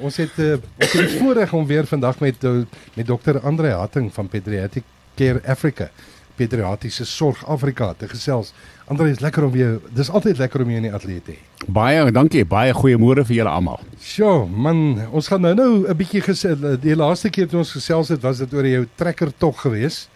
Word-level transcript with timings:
Ons 0.00 0.16
het 0.20 0.36
uh, 0.38 0.52
ons 0.78 0.92
het 0.92 1.08
die 1.08 1.18
voorreg 1.18 1.52
om 1.52 1.66
weer 1.66 1.86
vandag 1.86 2.20
met 2.22 2.44
uh, 2.44 2.60
met 2.94 3.06
dokter 3.06 3.40
Andre 3.40 3.72
Hatting 3.74 4.12
van 4.14 4.28
Pediatric 4.28 4.84
Care 5.18 5.40
Africa, 5.46 5.88
Pediatriese 6.36 7.04
Sorg 7.06 7.46
Afrika 7.46 7.92
te 7.98 8.08
gesels. 8.08 8.52
Andre 8.86 9.10
is 9.10 9.18
lekker 9.20 9.44
om 9.44 9.50
weer. 9.52 9.80
Dis 9.90 10.10
altyd 10.10 10.38
lekker 10.38 10.62
om 10.62 10.70
jou 10.70 10.78
in 10.78 10.86
die 10.86 10.94
ateljee 10.94 11.22
te 11.22 11.34
hê. 11.34 11.66
Baie 11.66 12.12
dankie. 12.14 12.44
Baie 12.46 12.74
goeiemôre 12.76 13.24
vir 13.26 13.40
julle 13.40 13.50
almal. 13.50 13.82
Sjoe, 14.00 14.46
man, 14.46 15.00
ons 15.10 15.28
gaan 15.28 15.42
nou 15.42 15.54
nou 15.58 15.72
'n 15.88 15.96
bietjie 15.96 16.22
gesels. 16.22 16.80
Die 16.80 16.96
laaste 16.96 17.30
keer 17.30 17.48
toe 17.48 17.58
ons 17.58 17.74
gesels 17.74 18.08
het, 18.08 18.22
was 18.22 18.38
dit 18.38 18.54
oor 18.54 18.66
jou 18.66 18.86
trekker 18.94 19.32
tog 19.36 19.60
geweest. 19.60 20.08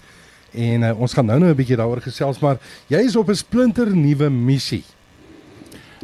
En 0.53 0.83
uh, 0.83 1.01
ons 1.01 1.13
gaan 1.13 1.27
nou 1.27 1.39
nou 1.39 1.51
'n 1.51 1.57
bietjie 1.57 1.77
daaroor 1.77 2.01
gesels, 2.01 2.39
maar 2.39 2.59
jy 2.87 2.99
is 3.03 3.17
op 3.17 3.29
'n 3.29 3.35
splinter 3.35 3.97
nuwe 3.97 4.31
missie. 4.31 4.85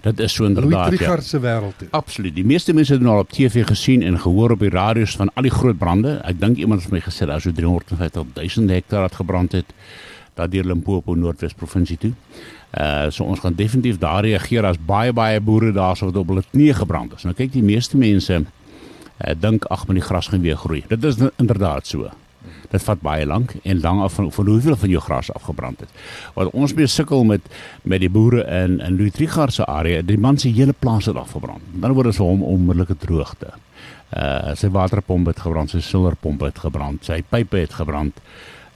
Dit 0.02 0.20
is 0.20 0.32
so 0.32 0.44
inderdaad. 0.44 0.72
Louis 0.72 0.96
Trigard 0.96 1.22
ja. 1.22 1.28
se 1.28 1.40
wêreld 1.40 1.78
toe. 1.78 1.88
Absoluut. 1.90 2.34
Die 2.34 2.44
meeste 2.44 2.74
mense 2.74 2.92
het 2.92 3.02
nou 3.02 3.14
al 3.14 3.20
op 3.20 3.30
TV 3.30 3.66
gesien 3.66 4.02
en 4.02 4.18
gehoor 4.20 4.50
op 4.50 4.60
die 4.60 4.70
radio's 4.70 5.16
van 5.16 5.30
al 5.34 5.42
die 5.42 5.54
groot 5.54 5.78
brande. 5.78 6.18
Ek 6.24 6.40
dink 6.40 6.56
iemand 6.56 6.82
het 6.82 6.92
my 6.92 7.00
gesê 7.02 7.26
daar 7.26 7.40
so 7.40 7.52
350 7.52 8.24
000 8.56 8.68
hektaar 8.74 9.08
het 9.08 9.14
gebrand 9.14 9.52
het 9.52 9.74
daar 10.38 10.50
deur 10.50 10.64
Limpopo 10.64 11.14
Noordwes 11.14 11.52
provinsie 11.52 11.98
toe. 11.98 12.12
Uh 12.78 13.08
so 13.10 13.24
ons 13.24 13.40
gaan 13.40 13.54
definitief 13.54 13.98
daar 13.98 14.22
reageer 14.22 14.64
as 14.64 14.78
baie 14.86 15.12
baie 15.12 15.40
boere 15.40 15.72
daarso 15.72 16.10
wat 16.10 16.16
op 16.16 16.28
hulle 16.28 16.44
knie 16.50 16.72
gebrand 16.74 17.16
is. 17.16 17.26
Nou 17.26 17.34
kyk 17.34 17.52
die 17.52 17.64
meeste 17.64 17.96
mense 17.96 18.42
uh, 18.44 19.34
dink 19.40 19.64
ag 19.64 19.86
met 19.88 19.98
die 19.98 20.04
gras 20.04 20.28
gaan 20.28 20.44
weer 20.44 20.56
groei. 20.56 20.84
Dit 20.88 21.04
is 21.04 21.18
inderdaad 21.36 21.86
so. 21.86 22.10
Dit 22.70 22.82
vat 22.84 23.00
baie 23.00 23.26
lank 23.26 23.54
en 23.62 23.80
lank 23.80 24.02
af 24.04 24.18
van, 24.18 24.32
van 24.32 24.46
hoeveel 24.46 24.76
van 24.76 24.88
jou 24.92 25.00
gras 25.00 25.32
afgebrand 25.32 25.80
het. 25.80 25.88
Wat 26.34 26.50
ons 26.52 26.74
mee 26.74 26.86
sukkel 26.86 27.24
met 27.24 27.40
met 27.82 28.00
die 28.00 28.10
boere 28.10 28.44
in 28.44 28.80
in 28.80 28.96
Louis 28.96 29.12
Trigard 29.12 29.54
se 29.54 29.66
area, 29.66 30.02
die 30.02 30.18
man 30.18 30.38
se 30.38 30.48
hele 30.48 30.74
plaas 30.78 31.06
het 31.06 31.16
afgebrand. 31.16 31.64
Dan 31.72 31.92
word 31.92 32.12
dit 32.12 32.20
vir 32.20 32.26
hom 32.26 32.42
onmiddellike 32.42 32.98
droogte. 32.98 33.54
Uh 34.16 34.54
sy 34.56 34.68
waterpomp 34.72 35.26
het 35.26 35.40
gebrand, 35.40 35.70
sy 35.70 35.80
silwerpomp 35.80 36.40
het 36.40 36.58
gebrand, 36.58 37.04
sy 37.04 37.22
pype 37.22 37.64
het 37.64 37.74
gebrand. 37.80 38.20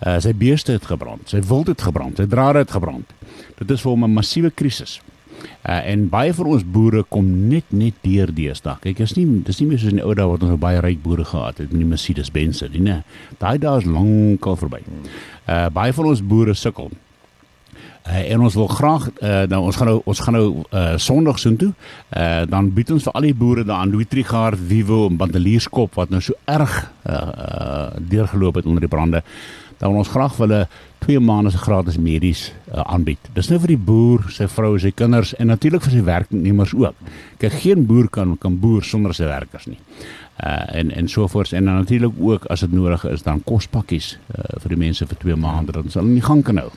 Uh 0.06 0.18
sy 0.20 0.32
beeste 0.34 0.72
het 0.72 0.86
gebrand, 0.86 1.28
sy 1.28 1.40
wild 1.48 1.68
het 1.72 1.82
gebrand, 1.82 2.16
sy 2.16 2.26
drade 2.26 2.64
het 2.64 2.70
gebrand. 2.70 3.12
Dit 3.58 3.70
is 3.70 3.80
vir 3.84 3.90
hom 3.90 4.04
'n 4.04 4.14
massiewe 4.14 4.50
krisis. 4.50 5.00
Uh, 5.62 5.78
en 5.92 6.08
baie 6.10 6.32
van 6.34 6.48
ons 6.56 6.64
boere 6.74 7.04
kom 7.06 7.28
net 7.48 7.68
net 7.70 7.94
deur 8.02 8.32
deesdae. 8.34 8.80
Kyk, 8.82 9.04
is 9.04 9.14
nie 9.14 9.26
dis 9.46 9.60
nie 9.62 9.68
meer 9.70 9.78
soos 9.78 9.92
in 9.92 10.00
die 10.00 10.06
ou 10.06 10.16
dae 10.18 10.26
wat 10.26 10.42
ons 10.42 10.58
baie 10.62 10.80
ryk 10.82 10.98
boere 11.04 11.22
gehad 11.28 11.62
het 11.62 11.70
met 11.70 11.84
die 11.84 11.86
Mercedes 11.86 12.32
Benz, 12.34 12.64
nie, 12.72 12.82
nee. 12.82 12.98
Daai 13.38 13.60
dae 13.62 13.78
is 13.78 13.86
lankal 13.86 14.58
verby. 14.58 14.82
Uh 15.46 15.68
baie 15.70 15.94
van 15.94 16.10
ons 16.10 16.24
boere 16.26 16.56
sukkel. 16.58 16.90
Uh, 18.02 18.18
en 18.32 18.42
ons 18.42 18.54
wil 18.58 18.66
graag 18.66 19.04
uh, 19.22 19.44
nou 19.46 19.60
ons 19.68 19.76
gaan 19.78 19.86
nou 19.86 19.98
ons 20.10 20.20
gaan 20.26 20.34
nou 20.34 20.46
uh, 20.74 20.96
Sondag 20.98 21.38
soheen 21.38 21.60
toe. 21.60 21.70
Uh, 22.10 22.42
dan 22.50 22.72
bied 22.74 22.90
ons 22.90 23.06
vir 23.06 23.14
al 23.14 23.28
die 23.28 23.36
boere 23.38 23.62
daar 23.62 23.84
aan 23.84 23.94
Louis 23.94 24.10
Trigard, 24.10 24.58
Vivo 24.58 25.04
en 25.06 25.20
Bandelierskop 25.20 25.94
wat 26.00 26.10
nou 26.10 26.18
so 26.18 26.34
erg 26.50 26.74
uh, 27.06 27.14
uh, 27.14 27.86
deurgeloop 28.02 28.58
het 28.58 28.66
onder 28.66 28.82
die 28.82 28.90
brande 28.90 29.22
dan 29.82 29.90
wil 29.90 30.04
ons 30.04 30.12
graag 30.14 30.34
vir 30.36 30.46
hulle 30.46 30.60
2 31.02 31.20
maande 31.26 31.50
se 31.50 31.58
gratis 31.58 31.96
medies 31.98 32.42
uh, 32.70 32.84
aanbied. 32.84 33.18
Dis 33.34 33.48
nou 33.50 33.58
vir 33.64 33.72
die 33.74 33.80
boer, 33.90 34.28
sy 34.30 34.46
vrou, 34.46 34.76
sy 34.78 34.92
kinders 34.94 35.32
en 35.42 35.50
natuurlik 35.50 35.82
vir 35.82 35.96
sy 35.96 36.02
werknemers 36.06 36.74
ook. 36.78 37.00
Kyk, 37.42 37.56
geen 37.64 37.82
boer 37.88 38.06
kan 38.14 38.36
kan 38.38 38.60
boer 38.62 38.86
sonder 38.86 39.16
sy 39.18 39.26
werkers 39.26 39.66
nie. 39.66 39.80
Uh 40.38 40.78
en 40.78 40.94
en 40.94 41.10
sovoorts 41.10 41.52
en 41.52 41.66
dan 41.66 41.82
natuurlik 41.82 42.14
ook 42.18 42.46
as 42.54 42.62
dit 42.62 42.72
nodig 42.72 43.02
is 43.10 43.26
dan 43.26 43.42
kospakkies 43.42 44.14
uh, 44.14 44.54
vir 44.62 44.76
die 44.76 44.80
mense 44.86 45.06
vir 45.10 45.22
2 45.26 45.36
maande 45.36 45.74
dat 45.74 45.90
ons 45.90 45.98
hulle 45.98 46.14
nie 46.14 46.24
gaan 46.30 46.46
kan 46.46 46.62
hou. 46.62 46.70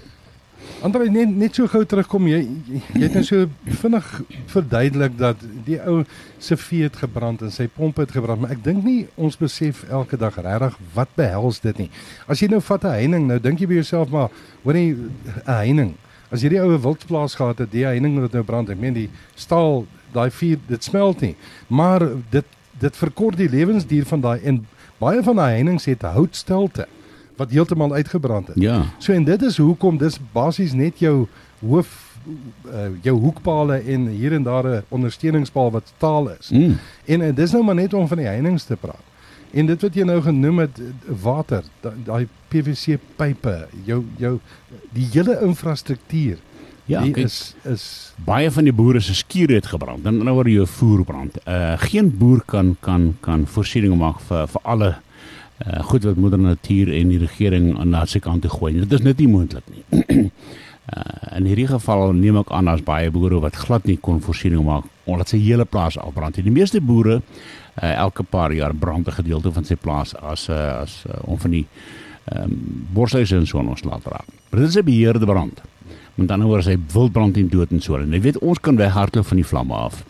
Andre 0.83 1.07
net 1.09 1.31
net 1.31 1.55
so 1.55 1.67
gou 1.71 1.81
terugkom 1.87 2.27
jy 2.27 2.41
jy 2.67 3.01
het 3.05 3.13
nou 3.15 3.23
so 3.23 3.45
vinnig 3.79 4.07
verduidelik 4.51 5.13
dat 5.17 5.43
die 5.65 5.77
ou 5.87 6.01
se 6.43 6.57
vee 6.59 6.89
het 6.89 6.97
gebrand 6.99 7.45
en 7.45 7.53
sy 7.53 7.67
pomp 7.71 8.01
het 8.01 8.11
gebrand 8.11 8.43
maar 8.43 8.51
ek 8.55 8.63
dink 8.65 8.83
nie 8.83 9.05
ons 9.15 9.37
besef 9.39 9.85
elke 9.87 10.19
dag 10.19 10.35
regtig 10.35 10.75
wat 10.97 11.13
behels 11.15 11.61
dit 11.63 11.85
nie. 11.85 11.89
As 12.27 12.43
jy 12.43 12.49
nou 12.51 12.59
vat 12.59 12.83
'n 12.83 12.97
heining 12.99 13.27
nou 13.27 13.39
dink 13.39 13.59
jy 13.59 13.67
by 13.67 13.79
jouself 13.79 14.11
maar 14.11 14.29
hoor 14.63 14.75
jy 14.75 14.95
'n 14.95 15.11
heining. 15.45 15.95
As 16.31 16.41
jy 16.43 16.49
die 16.49 16.61
ou 16.61 16.77
wildplaas 16.77 17.35
gehad 17.35 17.59
het, 17.59 17.71
die 17.71 17.85
heining 17.85 18.19
wat 18.19 18.33
nou 18.33 18.43
brand, 18.43 18.69
ek 18.69 18.79
meen 18.79 18.93
die 18.93 19.09
staal 19.35 19.85
daai 20.13 20.29
vuur 20.31 20.59
dit 20.67 20.83
smelt 20.83 21.21
nie. 21.21 21.35
Maar 21.67 22.01
dit 22.29 22.45
dit 22.79 22.95
verkort 22.95 23.37
die 23.37 23.49
lewensduur 23.49 24.05
van 24.05 24.21
daai 24.21 24.39
en 24.43 24.67
baie 24.99 25.23
van 25.23 25.35
daai 25.35 25.53
heinings 25.53 25.85
het 25.85 26.01
houtstelte 26.01 26.87
wat 27.35 27.51
heeltemal 27.51 27.93
uitgebrand 27.93 28.47
het. 28.47 28.59
Ja. 28.59 28.83
So 28.97 29.13
en 29.13 29.23
dit 29.23 29.41
is 29.41 29.57
hoekom 29.57 29.97
dis 29.97 30.19
basies 30.31 30.73
net 30.73 30.99
jou 30.99 31.27
hoof 31.59 32.15
uh, 32.25 32.87
jou 33.01 33.15
hoekpale 33.19 33.77
en 33.77 34.07
hier 34.07 34.33
en 34.33 34.43
daar 34.43 34.67
'n 34.67 34.83
ondersteuningspaal 34.89 35.71
wat 35.71 35.91
staal 35.95 36.29
is. 36.29 36.49
Mm. 36.49 36.77
En, 37.05 37.21
en 37.21 37.35
dis 37.35 37.51
nou 37.51 37.63
maar 37.63 37.75
net 37.75 37.93
om 37.93 38.07
van 38.07 38.17
die 38.17 38.25
heininge 38.25 38.65
te 38.65 38.75
praat. 38.75 39.03
En 39.51 39.65
dit 39.65 39.81
wat 39.81 39.93
jy 39.95 40.03
nou 40.03 40.21
genoem 40.21 40.59
het 40.59 40.81
water, 41.21 41.63
daai 42.03 42.27
PVC 42.47 42.97
pype, 43.15 43.67
jou 43.85 44.03
jou 44.17 44.39
die 44.91 45.07
hele 45.11 45.39
infrastruktuur. 45.41 46.37
Ja, 46.85 47.01
die 47.01 47.11
kijk, 47.11 47.25
is 47.25 47.55
is 47.63 48.13
baie 48.25 48.51
van 48.51 48.63
die 48.63 48.73
boere 48.73 48.99
se 48.99 49.15
skure 49.15 49.53
het 49.53 49.65
gebrand. 49.65 50.03
Dan 50.03 50.17
nou 50.23 50.35
oor 50.37 50.49
jou 50.49 50.67
voerbrand. 50.67 51.37
Uh 51.47 51.73
geen 51.77 52.17
boer 52.17 52.43
kan 52.45 52.75
kan 52.79 53.15
kan 53.19 53.47
voorsiening 53.47 53.97
maak 53.97 54.19
vir 54.19 54.47
vir 54.47 54.61
alle 54.63 54.95
uh, 55.63 55.83
goed 55.83 56.03
wat 56.03 56.15
moeder 56.15 56.39
natuur 56.39 56.91
en 56.93 57.09
die 57.13 57.19
regering 57.21 57.79
aan 57.79 57.89
na 57.89 58.05
sy 58.05 58.19
kant 58.19 58.41
toe 58.41 58.51
gooi. 58.51 58.73
Dit 58.79 58.91
is 58.91 59.05
net 59.05 59.21
nie 59.21 59.29
moontlik 59.31 59.67
nie. 59.71 59.83
uh, 59.91 61.35
in 61.39 61.45
hierdie 61.49 61.67
geval 61.67 62.13
neem 62.13 62.41
ek 62.43 62.51
aan 62.55 62.67
as 62.71 62.83
baie 62.85 63.11
boere 63.11 63.39
wat 63.43 63.55
glad 63.55 63.85
nie 63.89 63.97
kon 63.97 64.21
voorsiening 64.23 64.65
maak 64.65 64.89
omdat 65.05 65.29
sy 65.29 65.39
hele 65.39 65.65
plaas 65.65 65.97
afbrand. 66.01 66.41
Die 66.41 66.53
meeste 66.53 66.81
boere 66.81 67.21
uh, 67.21 67.93
elke 67.93 68.23
paar 68.23 68.53
jaar 68.53 68.73
brand 68.73 69.07
'n 69.07 69.19
gedeelte 69.21 69.51
van 69.51 69.65
sy 69.65 69.75
plaas 69.75 70.15
as 70.15 70.49
uh, 70.49 70.81
as 70.81 71.03
uh, 71.07 71.21
om 71.29 71.39
van 71.39 71.51
die 71.51 71.67
ehm 72.25 72.43
um, 72.43 72.85
borshuise 72.93 73.35
en 73.37 73.45
so 73.45 73.59
ons 73.61 73.83
laat 73.83 74.05
raak. 74.09 74.25
Maar 74.49 74.59
dit 74.59 74.69
is 74.69 74.75
'n 74.75 74.83
beheerde 74.83 75.25
brand. 75.25 75.61
Want 76.15 76.29
dan 76.29 76.41
hoor 76.41 76.63
sy 76.63 76.77
wildbrand 76.93 77.37
en 77.37 77.49
dood 77.49 77.71
en 77.71 77.81
so. 77.81 77.97
En 77.97 78.11
jy 78.11 78.21
weet 78.21 78.37
ons 78.39 78.59
kan 78.59 78.75
weghardloop 78.75 79.25
van 79.25 79.37
die 79.37 79.45
vlamme 79.45 79.73
af. 79.73 80.03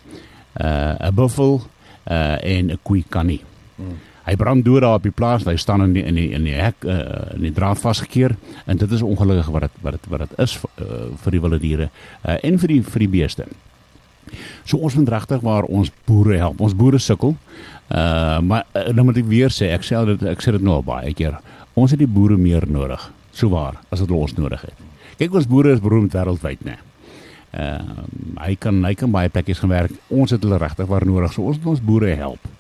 Uh 0.56 0.96
'n 1.10 1.16
buffel 1.16 1.62
uh 2.08 2.38
en 2.44 2.72
'n 2.72 2.80
koei 2.84 3.04
kan 3.10 3.26
nie. 3.26 3.42
Hmm. 3.76 3.98
Hy 4.26 4.34
brand 4.42 4.66
dood 4.66 4.82
daar 4.82 4.98
op 4.98 5.04
die 5.06 5.14
plaas. 5.14 5.46
Hy 5.46 5.56
staan 5.62 5.84
in 5.86 5.94
die, 5.94 6.02
in 6.04 6.18
die 6.18 6.30
in 6.34 6.48
die 6.48 6.56
hek 6.58 6.86
uh, 6.90 7.36
in 7.36 7.46
die 7.46 7.54
draad 7.54 7.78
vasgekeer 7.78 8.34
en 8.66 8.80
dit 8.82 8.92
is 8.98 9.04
ongelukkig 9.06 9.52
wat 9.54 9.68
dit 9.68 9.78
wat 9.86 9.98
dit 9.98 10.10
wat 10.10 10.24
dit 10.26 10.34
is 10.42 10.56
uh, 10.58 11.06
vir 11.22 11.38
die 11.38 11.42
wilde 11.44 11.60
diere 11.62 11.90
uh, 12.24 12.40
en 12.42 12.58
vir 12.62 12.74
die 12.74 12.82
vir 12.88 13.06
die 13.06 13.12
beeste. 13.20 13.46
So 14.66 14.82
ons 14.82 14.98
moet 14.98 15.12
regtig 15.14 15.44
waar 15.46 15.70
ons 15.70 15.92
boere 16.10 16.40
help. 16.42 16.64
Ons 16.66 16.74
boere 16.74 17.00
sukkel. 17.00 17.36
Uh 17.94 18.42
maar 18.42 18.66
uh, 18.74 18.88
nou 18.98 19.06
moet 19.12 19.22
ek 19.22 19.30
weer 19.30 19.54
sê, 19.54 19.70
ek 19.76 19.86
sê 19.86 20.02
dit 20.10 20.26
ek 20.34 20.42
sê 20.42 20.56
dit 20.58 20.66
nou 20.66 20.80
al 20.80 20.88
baie 20.88 21.14
keer. 21.14 21.38
Ons 21.78 21.94
het 21.94 22.02
die 22.02 22.10
boere 22.10 22.40
meer 22.40 22.66
nodig, 22.72 23.02
so 23.36 23.52
waar, 23.52 23.78
as 23.94 24.02
wat 24.02 24.14
ons 24.16 24.34
nodig 24.40 24.62
het. 24.64 24.84
Kyk 25.20 25.38
ons 25.38 25.50
boere 25.52 25.76
is 25.76 25.84
beroemd 25.84 26.16
wêreldwyd, 26.18 26.66
né? 26.66 26.80
Uh 27.54 28.02
hy 28.42 28.58
kan 28.60 28.82
hy 28.84 28.98
kan 28.98 29.14
baie 29.14 29.30
plekkies 29.30 29.62
gaan 29.62 29.76
werk. 29.76 29.94
Ons 30.10 30.34
het 30.34 30.42
hulle 30.44 30.58
regtig 30.58 30.90
waar 30.90 31.06
nodig. 31.06 31.38
So 31.38 31.46
ons 31.46 31.62
moet 31.62 31.76
ons 31.78 31.86
boere 31.94 32.18
help 32.18 32.55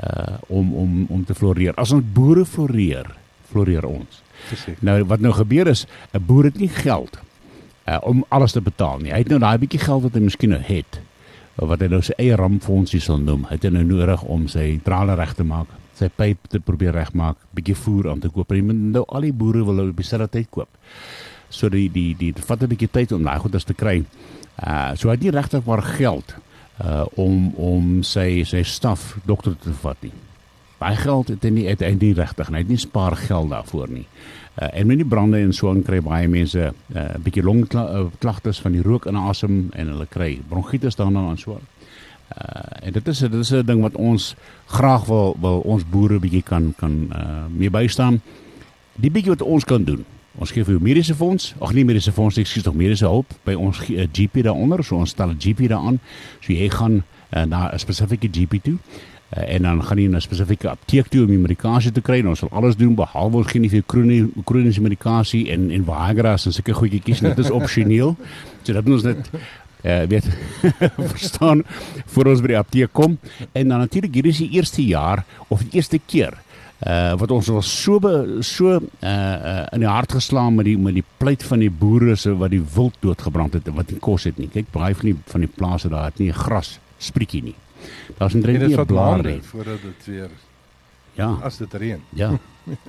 uh 0.00 0.36
om 0.48 0.74
om 0.74 1.06
om 1.08 1.24
te 1.24 1.34
floreer. 1.34 1.74
As 1.74 1.92
ons 1.92 2.04
boere 2.12 2.44
floreer, 2.44 3.06
floreer 3.50 3.84
ons. 3.84 4.22
Verseker. 4.48 4.78
Nou 4.84 5.04
wat 5.04 5.20
nou 5.20 5.32
gebeur 5.32 5.66
is, 5.66 5.86
'n 6.12 6.24
boer 6.26 6.44
het 6.44 6.58
nie 6.58 6.68
geld 6.68 7.20
uh 7.88 7.98
om 8.02 8.24
alles 8.28 8.52
te 8.52 8.60
betaal 8.60 8.98
nie. 8.98 9.12
Hy 9.12 9.18
het 9.18 9.28
nou 9.28 9.38
daai 9.38 9.58
bietjie 9.58 9.80
geld 9.80 10.02
wat 10.02 10.14
hy 10.14 10.20
miskien 10.20 10.50
nou 10.50 10.62
het 10.62 11.00
wat 11.60 11.80
hy 11.80 11.90
nou 11.92 12.00
sy 12.02 12.14
eie 12.16 12.36
rampfondsie 12.36 13.00
sal 13.00 13.18
noem. 13.18 13.44
Hy 13.50 13.58
het 13.58 13.72
nou 13.72 13.84
nodig 13.84 14.22
om 14.22 14.48
sy 14.48 14.80
drale 14.84 15.14
reg 15.14 15.34
te 15.36 15.44
maak, 15.44 15.68
sy 15.98 16.08
pyp 16.08 16.48
te 16.48 16.60
probeer 16.60 16.94
regmaak, 16.96 17.36
bietjie 17.52 17.76
voer 17.76 18.10
aan 18.10 18.20
te 18.20 18.30
koop. 18.32 18.52
En 18.52 18.92
nou 18.92 19.04
al 19.08 19.28
die 19.28 19.32
boere 19.32 19.64
wil 19.64 19.88
op 19.88 19.96
dieselfde 19.96 20.28
tyd 20.28 20.48
koop. 20.50 20.68
So 21.50 21.68
die 21.68 21.88
die 21.92 22.14
die 22.16 22.32
dit 22.32 22.44
vat 22.44 22.62
'n 22.62 22.68
bietjie 22.68 22.90
tyd 22.90 23.12
om 23.12 23.22
daai 23.22 23.38
goeders 23.38 23.64
te 23.64 23.74
kry. 23.74 24.04
Uh 24.62 24.94
so 24.96 25.08
hy 25.08 25.14
het 25.14 25.22
nie 25.22 25.30
regtig 25.30 25.64
maar 25.66 25.82
geld 25.82 26.34
uh 26.84 27.04
om 27.14 27.52
om 27.54 28.02
sy 28.02 28.42
sy 28.44 28.62
staf 28.62 29.16
dokter 29.28 29.56
te 29.60 29.72
vat 29.82 29.96
nie. 30.02 30.12
Baie 30.80 30.96
geld 30.96 31.28
het 31.28 31.42
hy 31.44 31.50
nie 31.52 31.66
nie 32.00 32.14
regtig 32.16 32.48
nie. 32.48 32.56
Hy 32.56 32.62
het 32.62 32.72
nie 32.72 32.80
spaar 32.80 33.16
geld 33.16 33.50
daarvoor 33.50 33.90
nie. 33.90 34.06
Uh 34.56 34.68
en 34.72 34.86
met 34.86 35.00
die 35.00 35.08
brande 35.08 35.38
en 35.38 35.52
so 35.52 35.70
aan 35.70 35.82
kry 35.82 36.00
baie 36.00 36.28
mense 36.28 36.72
'n 36.72 36.96
uh, 36.96 37.14
bietjie 37.22 37.42
longklagtes 37.42 38.60
van 38.60 38.72
die 38.72 38.82
rook 38.82 39.06
in 39.06 39.16
asem 39.16 39.68
en 39.72 39.88
hulle 39.88 40.06
kry 40.06 40.40
bronkietes 40.48 40.96
daarna 40.96 41.30
en 41.30 41.38
so. 41.38 41.60
Uh 42.30 42.86
en 42.86 42.92
dit 42.92 43.08
is 43.08 43.18
dit 43.18 43.34
is 43.34 43.52
'n 43.52 43.66
ding 43.66 43.82
wat 43.82 43.94
ons 43.94 44.34
graag 44.66 45.04
wil 45.04 45.36
wil 45.40 45.60
ons 45.60 45.84
boere 45.84 46.18
bietjie 46.18 46.42
kan 46.42 46.74
kan 46.76 47.10
uh 47.12 47.44
mee 47.48 47.70
bystaan. 47.70 48.20
Die 48.94 49.10
bietjie 49.10 49.30
wat 49.36 49.42
ons 49.42 49.64
kan 49.64 49.84
doen 49.84 50.04
Ons 50.40 50.54
gee 50.56 50.64
vir 50.64 50.72
jou 50.72 50.80
mediese 50.82 51.14
fonds, 51.14 51.50
ag 51.60 51.74
nee 51.76 51.84
mediese 51.84 52.12
fonds, 52.16 52.38
ek 52.40 52.48
skiet 52.48 52.64
tog 52.64 52.76
mediese 52.78 53.04
hulp 53.04 53.28
by 53.44 53.52
ons 53.60 53.82
uh, 53.92 54.06
GP 54.08 54.46
daaronder, 54.46 54.80
so 54.84 54.96
ons 54.96 55.12
stel 55.12 55.34
'n 55.34 55.38
GP 55.38 55.68
daaraan. 55.68 56.00
So 56.40 56.54
jy 56.56 56.70
gaan 56.72 57.02
uh, 57.02 57.44
na 57.44 57.68
'n 57.68 57.78
spesifieke 57.78 58.28
GP 58.32 58.62
toe. 58.64 58.78
Uh, 59.36 59.54
en 59.54 59.62
dan 59.62 59.82
gaan 59.84 59.98
jy 59.98 60.08
na 60.08 60.16
'n 60.16 60.20
spesifieke 60.20 60.68
apteek 60.68 61.08
toe 61.08 61.22
om 61.22 61.30
die 61.30 61.38
medikasie 61.38 61.92
te 61.92 62.00
kry. 62.00 62.24
Ons 62.24 62.38
sal 62.38 62.48
alles 62.52 62.76
doen 62.76 62.94
behalwe 62.94 63.36
ons 63.36 63.46
gee 63.46 63.60
nie 63.60 63.70
vir 63.70 63.84
kroniese 64.44 64.80
medikasie 64.80 65.50
en 65.52 65.70
en 65.70 65.84
Viagra 65.84 66.32
en 66.32 66.52
sulke 66.52 66.72
goedjies. 66.72 67.20
Dit 67.20 67.38
is 67.38 67.50
opsioneel. 67.50 68.16
So 68.62 68.72
dat 68.72 68.86
ons 68.86 69.02
net 69.02 69.30
uh, 69.84 70.02
weet 70.02 70.26
verstaan 71.14 71.62
voor 72.06 72.26
ons 72.26 72.40
by 72.40 72.52
die 72.52 72.58
apteek 72.58 72.92
kom 72.92 73.18
en 73.52 73.68
dan 73.68 73.78
natuurlik 73.78 74.14
hier 74.14 74.26
is 74.26 74.38
die 74.42 74.50
eerste 74.50 74.84
jaar 74.84 75.24
of 75.48 75.64
die 75.64 75.80
eerste 75.80 76.00
keer 76.06 76.36
uh 76.86 77.14
wat 77.20 77.30
ons 77.30 77.46
was 77.52 77.82
so 77.82 77.98
be, 78.00 78.38
so 78.40 78.70
uh, 78.72 78.78
uh 79.02 79.66
in 79.72 79.80
die 79.80 79.88
hart 79.88 80.12
geslaan 80.12 80.54
met 80.54 80.64
die 80.64 80.78
met 80.78 80.94
die 80.94 81.04
pleit 81.18 81.42
van 81.42 81.58
die 81.58 81.70
boere 81.70 82.16
se 82.16 82.32
wat 82.36 82.50
die 82.50 82.62
wild 82.74 82.94
doodgebrand 83.00 83.52
het 83.52 83.68
wat 83.74 83.90
nie 83.90 83.98
kos 84.00 84.24
het 84.24 84.38
nie. 84.38 84.48
Kyk, 84.48 84.70
baie 84.72 84.94
van 84.94 85.10
die 85.10 85.16
van 85.26 85.40
die 85.40 85.50
plase 85.56 85.88
daar 85.88 86.04
het 86.04 86.18
nie 86.18 86.32
gras 86.32 86.78
sprietjie 86.98 87.42
nie. 87.42 87.56
Daar's 88.18 88.34
eintlik 88.34 88.60
nie 88.60 88.76
'n 88.76 88.86
blaar 88.86 89.22
nie. 89.22 89.40
voordat 89.42 89.82
dit 89.82 90.06
weer 90.06 90.30
Ja. 91.14 91.38
as 91.42 91.56
dit 91.58 91.74
reën. 91.74 92.00
Ja. 92.14 92.38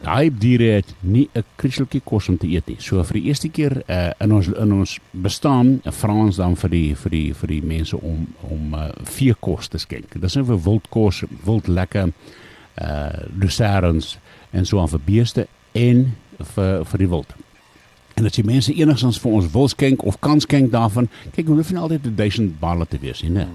Daai 0.04 0.30
diere 0.38 0.64
het 0.64 0.94
nie 1.00 1.30
'n 1.34 1.44
kriseltjie 1.56 2.02
kos 2.04 2.30
om 2.30 2.38
te 2.38 2.48
eet 2.48 2.68
nie. 2.68 2.76
So 2.80 3.04
vir 3.04 3.14
die 3.14 3.24
eerste 3.24 3.50
keer 3.50 3.84
uh, 3.88 4.12
in 4.20 4.32
ons 4.34 4.48
in 4.48 4.74
ons 4.74 5.00
bestaan 5.12 5.82
vra 5.84 6.14
ons 6.14 6.36
dan 6.36 6.56
vir 6.56 6.70
die 6.70 6.96
vir 6.96 7.10
die 7.12 7.34
vir 7.34 7.48
die 7.48 7.62
mense 7.62 7.98
om 8.02 8.28
om 8.42 8.74
uh, 8.74 8.90
veekos 9.04 9.68
te 9.68 9.78
skenk. 9.78 10.22
Dis 10.22 10.36
nou 10.36 10.46
vir 10.46 10.60
wildkos, 10.64 11.24
wild 11.46 11.68
lekker 11.68 12.12
uh 12.82 13.28
lucernens 13.40 14.18
en 14.52 14.66
so 14.66 14.80
aan 14.80 14.92
vir 14.92 15.06
beeste 15.06 15.48
en 15.72 16.12
vir 16.56 16.84
vir 16.86 17.04
die 17.06 17.10
wild. 17.10 17.38
En 18.20 18.28
as 18.28 18.36
die 18.36 18.46
mense 18.46 18.74
enigstens 18.74 19.20
vir 19.22 19.38
ons 19.38 19.48
wil 19.54 19.70
skenk 19.72 20.04
of 20.08 20.20
kan 20.20 20.42
skenk 20.44 20.72
daarvan, 20.74 21.08
kyk, 21.36 21.48
hoe 21.48 21.62
hoef 21.62 21.72
nie 21.72 21.80
altyd 21.82 22.12
1000 22.18 22.60
bale 22.60 22.86
te 22.90 23.00
wees 23.02 23.24
nie, 23.24 23.32
né? 23.38 23.48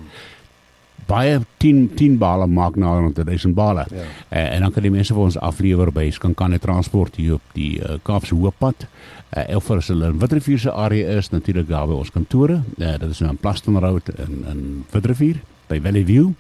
Baie 1.07 1.39
10 1.63 1.93
10 1.95 2.17
bale 2.19 2.49
maak 2.51 2.79
nou 2.81 2.95
rond 2.99 3.19
1000 3.19 3.55
bale. 3.55 3.85
Ja. 3.95 4.07
Uh, 4.31 4.41
en 4.57 4.65
dan 4.65 4.73
kan 4.75 4.83
die 4.83 4.91
mense 4.91 5.15
vir 5.15 5.23
ons 5.23 5.37
aflewer 5.39 5.93
by 5.95 6.09
Skankane 6.11 6.59
Transport 6.59 7.21
hier 7.21 7.37
op 7.37 7.53
die 7.55 7.77
uh, 7.79 8.01
Kaapse 8.03 8.35
Hooppad. 8.35 8.89
Uh, 9.37 9.61
as 9.77 9.91
hulle 9.93 10.11
in 10.11 10.19
Witrifuur 10.19 10.59
se 10.59 10.73
area 10.73 11.19
is, 11.21 11.31
natuurlik 11.31 11.69
daar 11.69 11.87
by 11.87 12.01
ons 12.01 12.11
kantore. 12.11 12.63
Uh, 12.79 12.97
dit 12.97 13.11
is 13.11 13.21
nou 13.23 13.31
in 13.37 13.39
Plaston 13.39 13.79
Road 13.79 14.11
in 14.17 14.43
in 14.51 14.65
Witrifuur 14.91 15.45
by 15.69 15.81
Valley 15.81 16.05
View. 16.05 16.33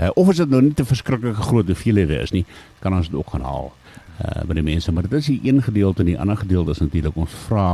Uh, 0.00 0.10
of 0.14 0.28
as 0.28 0.42
dit 0.42 0.50
nou 0.50 0.62
nie 0.62 0.74
te 0.74 0.84
verskriklike 0.84 1.42
groot 1.46 1.66
hoeveelhede 1.70 2.18
is 2.22 2.32
nie, 2.34 2.44
kan 2.82 2.96
ons 2.96 3.10
dit 3.10 3.18
ook 3.18 3.30
gaan 3.30 3.46
haal 3.46 3.70
uh, 3.70 4.42
by 4.48 4.56
die 4.58 4.66
mense. 4.66 4.92
Maar 4.92 5.08
dit 5.08 5.18
is 5.20 5.30
die 5.30 5.40
een 5.50 5.62
gedeelte 5.62 6.02
en 6.02 6.12
die 6.12 6.18
ander 6.20 6.36
gedeelte 6.36 6.74
is 6.74 6.82
natuurlik 6.82 7.16
ons 7.16 7.36
vra 7.46 7.68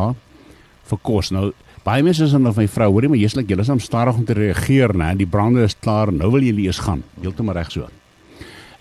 vir 0.90 1.00
kos. 1.06 1.30
Nou 1.34 1.50
baie 1.84 2.04
mense 2.04 2.24
is 2.26 2.34
dan 2.34 2.44
van 2.44 2.58
my 2.60 2.68
vrou, 2.68 2.90
hoorie, 2.92 3.08
maar 3.08 3.20
jy's 3.20 3.38
net 3.38 3.48
julle 3.48 3.64
is 3.64 3.72
om 3.72 3.80
stadig 3.80 4.18
om 4.18 4.26
te 4.28 4.36
reageer, 4.36 4.92
né? 4.96 5.14
Die 5.16 5.28
brande 5.28 5.64
is 5.64 5.76
klaar. 5.78 6.12
Nou 6.12 6.28
wil 6.34 6.44
julle 6.44 6.66
eers 6.66 6.82
gaan. 6.84 7.04
Heeltemal 7.22 7.56
reg 7.56 7.72
so. 7.72 7.88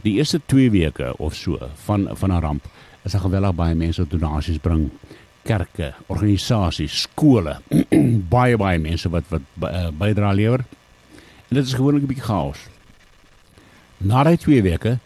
Die 0.03 0.17
eerste 0.19 0.39
2 0.47 0.71
weke 0.71 1.13
of 1.19 1.35
so 1.35 1.57
van 1.85 2.07
van 2.15 2.31
'n 2.31 2.41
ramp 2.41 2.67
is 3.03 3.11
daar 3.11 3.21
geweldig 3.21 3.55
baie 3.55 3.75
mense 3.75 4.01
wat 4.01 4.11
donasies 4.11 4.57
bring. 4.57 4.89
Kerke, 5.43 5.93
organisasies, 6.07 7.01
skole, 7.01 7.57
baie 8.35 8.57
baie 8.57 8.79
mense 8.79 9.09
wat 9.09 9.23
wat 9.29 9.41
uh, 9.63 9.87
bydra 9.91 10.31
lewer. 10.31 10.63
En 11.49 11.55
dit 11.55 11.65
is 11.65 11.73
gewoonlik 11.73 12.01
'n 12.01 12.05
bietjie 12.05 12.25
chaos. 12.25 12.59
Na 13.97 14.23
daai 14.23 14.37
2 14.37 14.61
weke 14.61 14.97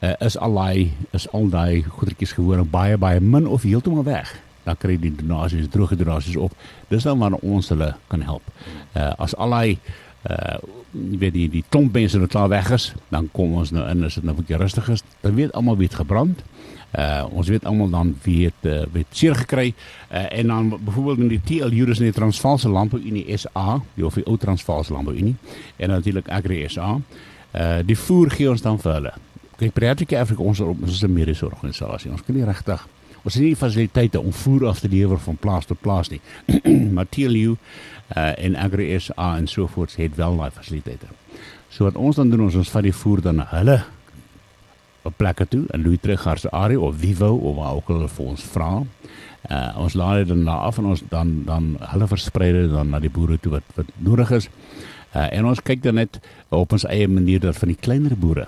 uh, 0.00 0.12
is 0.18 0.38
al 0.38 0.54
daai 0.54 0.92
is 1.10 1.28
al 1.30 1.48
daai 1.48 1.82
goedertjies 1.82 2.32
gewoonlik 2.32 2.70
baie 2.70 2.96
baie 2.98 3.20
min 3.20 3.46
of 3.46 3.62
heeltemal 3.62 4.04
weg. 4.04 4.40
Dan 4.64 4.76
kry 4.76 4.96
die 4.98 5.14
donasies, 5.14 5.68
droë 5.68 5.96
donasies 5.96 6.36
op. 6.36 6.52
Dis 6.88 7.02
dan 7.02 7.18
waar 7.18 7.32
ons 7.32 7.68
hulle 7.68 7.94
kan 8.06 8.22
help. 8.22 8.42
Uh, 8.96 9.12
as 9.18 9.36
al 9.36 9.50
daai 9.50 9.78
uh 10.30 10.56
weet 10.94 11.32
die 11.34 11.48
die 11.50 11.64
klomp 11.68 11.92
mense 11.92 12.18
wat 12.22 12.30
klaar 12.30 12.48
weg 12.48 12.68
is, 12.70 12.92
dan 13.10 13.26
kom 13.32 13.56
ons 13.58 13.72
nou 13.74 13.82
in 13.90 14.04
as 14.06 14.14
dit 14.14 14.24
nou 14.24 14.34
'n 14.34 14.38
bietjie 14.38 14.56
rustig 14.56 14.88
is. 14.88 15.02
Dan 15.20 15.34
weet 15.34 15.52
almal 15.52 15.76
wie 15.76 15.86
het 15.86 15.96
gebrand. 15.96 16.44
Uh 16.98 17.26
ons 17.30 17.48
weet 17.48 17.64
almal 17.64 17.90
dan 17.90 18.16
wie 18.22 18.44
het 18.44 18.60
uh, 18.62 18.86
wie 18.92 19.02
het 19.02 19.16
seer 19.16 19.34
gekry. 19.34 19.74
Uh 20.12 20.38
en 20.38 20.46
dan 20.46 20.78
byvoorbeeld 20.84 21.18
in 21.18 21.28
die 21.28 21.40
TLU 21.44 21.90
is 21.90 21.98
in 21.98 22.04
die 22.04 22.12
Transvaalse 22.12 22.68
Landbouunie 22.68 23.36
SA, 23.36 23.82
die 23.94 24.06
of 24.06 24.14
die 24.14 24.26
ou 24.26 24.36
Transvaalse 24.36 24.92
Landbouunie 24.92 25.34
en 25.76 25.88
natuurlik 25.88 26.28
Agri 26.28 26.68
SA. 26.68 27.00
Uh 27.54 27.78
die 27.84 27.98
voer 27.98 28.30
gee 28.30 28.50
ons 28.50 28.62
dan 28.62 28.78
vir 28.80 28.92
hulle. 28.92 29.12
Kyk, 29.56 29.72
Pediatric 29.72 30.12
Africa 30.12 30.42
ons 30.42 30.60
is 30.86 31.02
'n 31.02 31.12
mediese 31.12 31.46
organisasie. 31.46 32.10
Ons 32.10 32.22
kan 32.22 32.34
nie 32.34 32.44
regtig 32.44 32.88
ons 33.24 33.34
het 33.34 33.42
nie 33.42 33.56
fasiliteite 33.56 34.20
om 34.20 34.32
voer 34.32 34.68
af 34.68 34.80
te 34.84 34.88
lewer 34.92 35.18
van 35.18 35.36
plaas 35.40 35.66
tot 35.66 35.80
plaas 35.80 36.10
nie. 36.12 36.20
maar 36.94 37.08
TLU 37.08 37.56
uh, 38.16 38.44
en 38.44 38.56
Agri 38.56 38.92
SA 39.00 39.36
en 39.36 39.46
so 39.48 39.66
voort 39.66 39.96
het 39.96 40.16
wel 40.20 40.36
daai 40.36 40.50
fasiliteite. 40.50 41.08
So 41.68 41.88
wat 41.88 41.96
ons 41.96 42.20
dan 42.20 42.30
doen 42.30 42.46
ons 42.46 42.58
ons 42.60 42.70
vat 42.70 42.84
die 42.86 42.94
voer 42.94 43.24
dan 43.24 43.40
na 43.40 43.48
hulle 43.56 43.80
op 45.04 45.16
plekke 45.20 45.46
toe 45.48 45.64
in 45.76 45.82
Louis 45.84 46.00
Trigard 46.00 46.40
se 46.40 46.50
area 46.50 46.80
of 46.80 46.96
Vivo 47.00 47.34
of 47.34 47.56
waar 47.56 47.74
ook 47.80 47.92
hulle 47.92 48.08
vir 48.08 48.26
ons 48.34 48.44
vra. 48.54 48.72
Uh, 49.44 49.70
ons 49.76 49.96
laai 49.98 50.22
dit 50.22 50.30
dan 50.32 50.44
daar 50.46 50.68
af 50.68 50.78
en 50.80 50.92
ons 50.92 51.02
dan 51.08 51.32
dan 51.44 51.74
hulle 51.92 52.08
versprei 52.08 52.52
dit 52.52 52.70
dan 52.72 52.92
na 52.92 53.00
die 53.00 53.12
boere 53.12 53.36
toe 53.40 53.56
wat 53.58 53.76
wat 53.76 53.90
nodig 53.96 54.30
is. 54.40 54.48
Uh, 55.14 55.26
en 55.28 55.48
ons 55.48 55.60
kyk 55.60 55.82
dan 55.84 56.00
net 56.00 56.20
op 56.48 56.72
ons 56.72 56.86
eie 56.88 57.08
manier 57.08 57.40
dat 57.40 57.58
van 57.60 57.72
die 57.72 57.80
kleiner 57.80 58.16
boere 58.16 58.46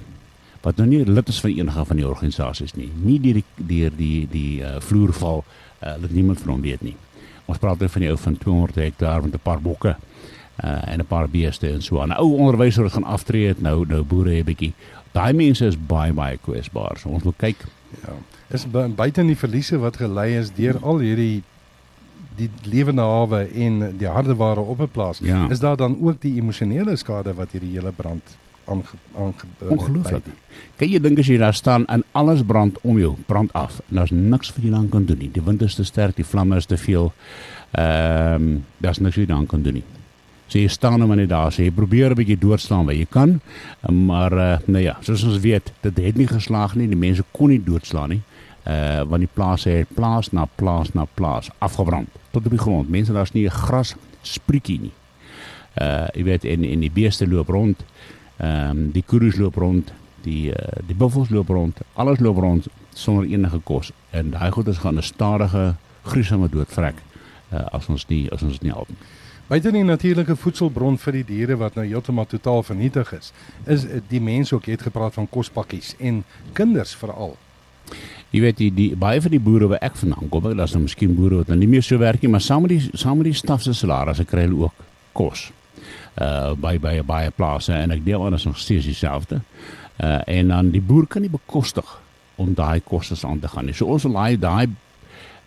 wat 0.67 0.77
nou 0.81 0.87
nie 0.91 1.05
lid 1.07 1.29
is 1.31 1.39
van 1.45 1.51
enige 1.55 1.85
van 1.87 1.97
die 2.01 2.07
organisasies 2.09 2.75
nie. 2.75 2.89
Nie 3.05 3.21
deur 3.23 3.35
die 3.41 3.45
deur 3.71 3.93
die 3.97 4.27
die 4.31 4.61
uh, 4.67 4.77
vloerval 4.83 5.45
uh, 5.47 5.95
dat 6.03 6.11
niemand 6.11 6.41
van 6.43 6.53
hom 6.57 6.61
weet 6.65 6.83
nie. 6.83 6.97
Ons 7.47 7.59
praat 7.63 7.79
dan 7.79 7.89
van 7.95 8.03
die 8.03 8.11
ou 8.11 8.17
van 8.19 8.39
200 8.43 8.75
hektaar 8.83 9.23
met 9.23 9.35
'n 9.35 9.43
paar 9.43 9.61
bokke 9.63 9.93
uh, 10.65 10.93
en 10.93 10.99
'n 11.01 11.07
paar 11.07 11.29
beeste 11.31 11.71
en 11.71 11.83
so 11.83 12.01
aan. 12.01 12.09
'n 12.11 12.19
Ou 12.19 12.35
onderwyser 12.37 12.83
wat 12.83 12.93
gaan 12.93 13.05
aftree 13.05 13.47
het 13.49 13.61
nou 13.63 13.87
nou 13.87 14.03
boere 14.03 14.35
'n 14.41 14.45
bietjie. 14.45 14.73
Daai 15.13 15.33
mense 15.33 15.67
is 15.67 15.77
baie 15.87 16.13
baie 16.13 16.37
kwesbaar. 16.37 16.99
So 16.99 17.09
ons 17.09 17.23
wil 17.23 17.35
kyk 17.37 17.57
Ja. 18.03 18.13
Is 18.51 18.67
bu- 18.71 18.89
buite 18.89 19.23
die 19.27 19.37
verliese 19.37 19.79
wat 19.79 19.97
gelei 19.97 20.37
is 20.39 20.51
deur 20.55 20.79
al 20.83 20.99
hierdie 20.99 21.43
die 22.37 22.51
lewende 22.63 23.03
hawe 23.03 23.47
en 23.55 23.97
die 23.99 24.09
harde 24.09 24.35
ware 24.37 24.61
op 24.61 24.81
'n 24.81 24.89
plaas. 24.93 25.19
Ja. 25.19 25.47
Is 25.51 25.59
daar 25.61 25.77
dan 25.77 25.97
ook 26.03 26.21
die 26.21 26.37
emosionele 26.41 26.97
skade 26.97 27.35
wat 27.35 27.53
hierdie 27.53 27.73
hele 27.73 27.93
brand 27.93 28.37
aange 28.67 28.99
aange 29.17 29.49
Ongelooflik. 29.69 30.31
Kan 30.77 30.89
jy 30.89 31.01
dink 31.01 31.19
as 31.19 31.27
jy 31.27 31.39
daar 31.39 31.55
staan 31.55 31.87
en 31.87 32.05
alles 32.13 32.43
brand 32.47 32.79
om 32.83 32.99
jou, 32.99 33.17
brand 33.27 33.53
af 33.53 33.81
daar's 33.89 34.11
niks 34.11 34.51
vir 34.53 34.65
jy 34.65 34.71
dan 34.71 34.89
kan 34.89 35.05
doen 35.05 35.19
nie. 35.19 35.31
Die 35.33 35.43
wind 35.43 35.63
is 35.63 35.75
te 35.75 35.85
sterk, 35.85 36.17
die 36.17 36.25
vlamme 36.27 36.57
is 36.57 36.67
te 36.67 36.77
veel. 36.77 37.13
Ehm, 37.73 38.35
um, 38.35 38.65
daar's 38.79 38.99
niks 38.99 39.17
wat 39.17 39.25
jy 39.25 39.33
dan 39.35 39.47
kan 39.47 39.63
doen 39.63 39.81
nie. 39.81 39.85
So 40.47 40.59
jy 40.59 40.69
staan 40.71 40.99
nou 40.99 41.09
maar 41.09 41.19
net 41.19 41.29
daar, 41.29 41.51
so 41.53 41.63
jy 41.63 41.71
probeer 41.71 42.11
'n 42.11 42.15
bietjie 42.15 42.39
doodslaan 42.39 42.87
wat 42.87 42.95
jy 42.95 43.07
kan, 43.11 43.41
maar 43.91 44.33
uh, 44.33 44.59
nou 44.67 44.83
ja, 44.83 44.97
soos 45.01 45.25
ons 45.25 45.41
weet, 45.41 45.73
dit 45.81 45.97
het 45.97 46.17
nie 46.17 46.27
geslaag 46.27 46.75
nie. 46.75 46.87
Die 46.89 46.97
mense 46.97 47.25
kon 47.33 47.49
nie 47.49 47.63
doodslaan 47.63 48.09
nie. 48.09 48.23
Uh 48.67 49.03
want 49.07 49.23
die 49.23 49.31
plase 49.33 49.71
het 49.71 49.89
plaas 49.95 50.33
na 50.33 50.47
plaas 50.55 50.93
na 50.93 51.05
plaas 51.15 51.51
afgebrand 51.59 52.09
tot 52.31 52.45
op 52.45 52.51
die 52.51 52.59
grond. 52.59 52.89
Mense 52.89 53.13
daar's 53.13 53.33
nie 53.33 53.47
'n 53.47 53.51
gras 53.51 53.95
sprietjie 54.23 54.81
nie. 54.81 54.93
Uh 55.81 56.07
jy 56.15 56.25
weet 56.25 56.45
en 56.45 56.65
en 56.65 56.81
die 56.81 56.91
beeste 56.91 57.29
loop 57.29 57.49
rond. 57.49 57.85
Ehm 58.37 58.71
um, 58.71 58.91
die 58.93 59.05
koeie 59.07 59.33
loop 59.39 59.57
rond, 59.57 59.93
die 60.23 60.51
uh, 60.51 60.81
die 60.87 60.95
buffels 60.95 61.31
loop 61.31 61.49
rond, 61.49 61.79
alles 61.95 62.21
loop 62.21 62.39
rond 62.39 62.67
sonder 62.95 63.25
enige 63.25 63.61
kos 63.65 63.93
en 64.11 64.31
daai 64.31 64.51
goed 64.51 64.69
is 64.69 64.79
gaan 64.79 64.97
'n 64.97 65.03
stadige 65.03 65.75
gruisame 66.03 66.49
dood 66.49 66.73
vrek 66.73 67.03
uh, 67.53 67.67
as 67.73 67.89
ons 67.89 68.07
nie 68.09 68.31
as 68.33 68.43
ons 68.43 68.61
nie 68.61 68.73
help. 68.73 68.89
Buite 69.47 69.71
die 69.71 69.85
natuurlike 69.87 70.35
voedselbron 70.37 70.97
vir 70.99 71.21
die 71.21 71.25
diere 71.25 71.57
wat 71.57 71.77
nou 71.79 71.85
heeltemal 71.87 72.27
totaal 72.27 72.65
vernietig 72.67 73.13
is, 73.15 73.29
is 73.71 73.85
eh, 73.87 74.01
die 74.11 74.21
mense 74.21 74.55
ook 74.55 74.65
jy 74.67 74.75
het 74.75 74.89
gepraat 74.89 75.15
van 75.15 75.29
kospakkies 75.31 75.93
en 76.03 76.25
kinders 76.53 76.97
veral. 76.99 77.37
Jy 78.33 78.41
weet 78.43 78.59
die, 78.59 78.73
die 78.75 78.89
baie 78.99 79.23
van 79.23 79.31
die 79.31 79.41
boere 79.41 79.69
waar 79.71 79.85
ek 79.87 80.01
vandaan 80.01 80.33
kom, 80.33 80.49
daar's 80.59 80.75
nou 80.75 80.83
miskien 80.83 81.15
boere 81.15 81.45
wat 81.45 81.53
nou 81.53 81.61
nie 81.61 81.71
meer 81.71 81.87
so 81.87 81.99
werk 82.03 82.27
nie, 82.27 82.33
maar 82.33 82.43
saam 82.43 82.67
met 82.67 82.75
die 82.75 82.99
saam 82.99 83.23
met 83.23 83.31
die 83.31 83.39
staf 83.39 83.63
se 83.63 83.75
salarisse 83.75 84.27
kry 84.27 84.49
hulle 84.49 84.67
ook 84.67 84.83
kos. 85.15 85.53
Uh 86.17 86.55
by 86.55 86.79
by 86.79 87.03
baie 87.05 87.31
plase 87.31 87.73
en 87.73 87.91
ek 87.91 88.05
deel 88.05 88.35
is 88.35 88.45
nog 88.45 88.59
steeds 88.59 88.85
dieselfde. 88.85 89.41
Uh 90.01 90.21
en 90.27 90.49
dan 90.49 90.71
die 90.71 90.81
boer 90.81 91.07
kan 91.07 91.23
nie 91.23 91.31
bekostig 91.31 91.99
om 92.37 92.55
daai 92.55 92.81
kostes 92.81 93.25
aan 93.25 93.41
te 93.41 93.49
gaan 93.49 93.65
nie. 93.65 93.75
So 93.75 93.87
ons 93.87 94.05
laai 94.05 94.37
daai 94.39 94.69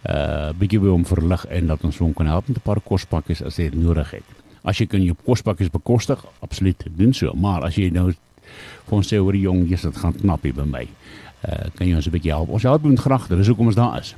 uh 0.09 0.51
bietjie 0.57 0.79
by 0.79 0.93
hom 0.93 1.05
verlig 1.05 1.45
en 1.49 1.67
dat 1.67 1.83
ons 1.83 1.97
hom 1.97 2.13
kan 2.13 2.27
help 2.27 2.47
met 2.47 2.57
'n 2.57 2.65
paar 2.65 2.81
kospakkies 2.81 3.43
as 3.43 3.57
hy 3.57 3.69
dit 3.69 3.81
nodig 3.81 4.11
het. 4.11 4.27
As 4.63 4.77
jy 4.77 4.85
kan 4.85 5.03
jou 5.03 5.15
kospakkies 5.25 5.69
bekostig, 5.69 6.25
absoluut 6.39 6.83
doen 6.97 7.13
so, 7.13 7.33
maar 7.33 7.63
as 7.63 7.75
jy 7.75 7.89
nou 7.89 8.11
vir 8.89 8.97
ons 8.97 9.07
sê 9.07 9.17
hoor 9.17 9.33
die 9.33 9.45
jong, 9.45 9.67
jy's 9.69 9.81
dit 9.81 9.97
gaan 9.97 10.13
knap 10.13 10.43
hier 10.43 10.53
by 10.53 10.65
my. 10.65 10.87
Uh, 11.39 11.69
kan 11.75 11.87
jy 11.87 11.95
ons 11.95 12.05
'n 12.05 12.11
bietjie 12.11 12.31
help? 12.31 12.49
Ons 12.49 12.63
help 12.63 12.83
met 12.83 12.99
graag, 12.99 13.27
dis 13.27 13.47
hoekom 13.47 13.67
ons 13.67 13.75
daar 13.75 13.99
is. 13.99 14.15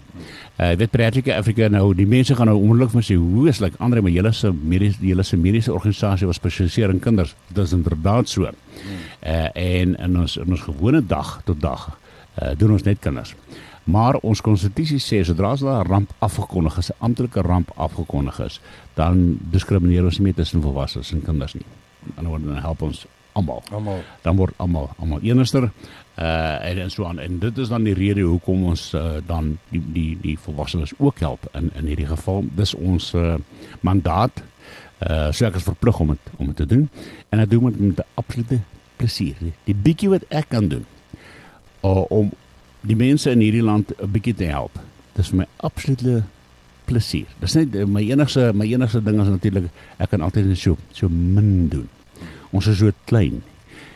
Uh 0.57 0.73
weet 0.73 0.89
Pratica 0.89 1.37
Africa 1.37 1.67
nou, 1.67 1.93
die 1.93 2.07
mense 2.07 2.35
gaan 2.35 2.47
nou 2.47 2.57
onmiddellik 2.57 2.91
vir 2.91 3.03
sê, 3.03 3.15
hoe 3.15 3.47
is 3.49 3.59
like 3.59 3.77
Andre 3.77 4.01
maar 4.01 4.11
julle 4.11 4.31
se 4.31 4.51
mediese 4.51 4.97
julle 4.99 5.23
se 5.23 5.37
mediese 5.37 5.73
organisasie 5.73 6.25
wat 6.27 6.35
spesialiseer 6.35 6.89
in 6.89 6.99
kinders. 6.99 7.35
Dit 7.47 7.63
is 7.65 7.73
inderdaad 7.73 8.29
so. 8.29 8.43
Uh 8.43 9.49
en 9.53 9.95
in 9.95 10.19
ons 10.19 10.37
in 10.37 10.49
ons 10.49 10.61
gewone 10.61 11.05
dag 11.05 11.41
tot 11.45 11.61
dag 11.61 11.97
uh 12.41 12.55
doen 12.57 12.71
ons 12.71 12.83
net 12.83 12.99
kinders. 12.99 13.35
Maar 13.83 14.15
ons 14.15 14.41
konstitusie 14.41 14.99
sê 14.99 15.23
sodra 15.23 15.51
as 15.51 15.61
'n 15.61 15.85
ramp 15.87 16.11
afgekondig 16.19 16.77
is, 16.77 16.89
'n 16.89 16.95
amptelike 16.99 17.41
ramp 17.41 17.71
afgekondig 17.75 18.39
is, 18.39 18.59
dan 18.93 19.37
diskrimineer 19.51 20.05
ons 20.05 20.19
nie 20.19 20.33
tussen 20.33 20.61
volwassenes 20.61 21.11
en 21.11 21.21
kinders 21.21 21.53
nie. 21.53 21.65
En 22.17 22.23
dan 22.23 22.55
help 22.57 22.81
ons 22.81 23.05
almal 23.33 23.63
Almal. 23.71 24.03
dan 24.21 24.35
word 24.35 24.53
almal 24.57 24.89
almal 25.00 25.19
enister 25.21 25.63
uh 26.17 26.69
en, 26.69 26.77
en 26.77 26.91
so 26.91 27.05
aan 27.05 27.19
en 27.19 27.39
dit 27.39 27.57
is 27.57 27.69
dan 27.69 27.83
die 27.83 27.93
rede 27.93 28.21
hoekom 28.21 28.65
ons 28.73 28.93
uh, 28.93 29.19
dan 29.25 29.57
die 29.69 29.83
die 29.93 30.17
die 30.21 30.38
volwassenes 30.39 30.93
ook 30.97 31.19
help 31.19 31.47
in 31.53 31.71
in 31.75 31.85
hierdie 31.85 32.07
geval 32.07 32.43
dis 32.55 32.73
ons 32.75 33.13
uh, 33.13 33.35
mandaat 33.81 34.43
Uh 35.01 35.31
so 35.33 35.47
ek 35.47 35.55
is 35.57 35.65
verplig 35.65 36.00
om 36.00 36.11
dit 36.13 36.27
om 36.38 36.50
dit 36.51 36.57
te 36.61 36.65
doen 36.69 36.83
en 37.33 37.41
ek 37.41 37.50
doen 37.50 37.71
dit 37.71 37.79
met 37.79 38.00
'n 38.00 38.09
absolute 38.21 38.59
plesier. 39.01 39.35
Die 39.65 39.73
bietjie 39.73 40.09
wat 40.09 40.25
ek 40.29 40.50
kan 40.53 40.67
doen 40.69 40.85
uh, 41.83 42.05
om 42.09 42.29
die 42.85 42.95
mense 42.95 43.31
in 43.31 43.41
hierdie 43.41 43.65
land 43.65 43.89
'n 43.97 44.11
bietjie 44.11 44.35
te 44.35 44.45
help. 44.45 44.77
Dis 45.17 45.29
vir 45.33 45.41
my 45.41 45.47
absolute 45.57 46.23
plesier. 46.85 47.25
Dis 47.39 47.53
net 47.57 47.73
my 47.88 48.01
enigste 48.01 48.51
my 48.53 48.65
enigste 48.65 49.01
ding 49.03 49.21
is 49.21 49.27
natuurlik 49.27 49.71
ek 49.97 50.09
kan 50.09 50.21
altyd 50.21 50.45
net 50.45 50.57
so 50.57 50.77
so 50.91 51.09
min 51.09 51.67
doen. 51.67 51.89
Ons 52.51 52.67
is 52.67 52.77
so 52.77 52.91
klein. 53.05 53.41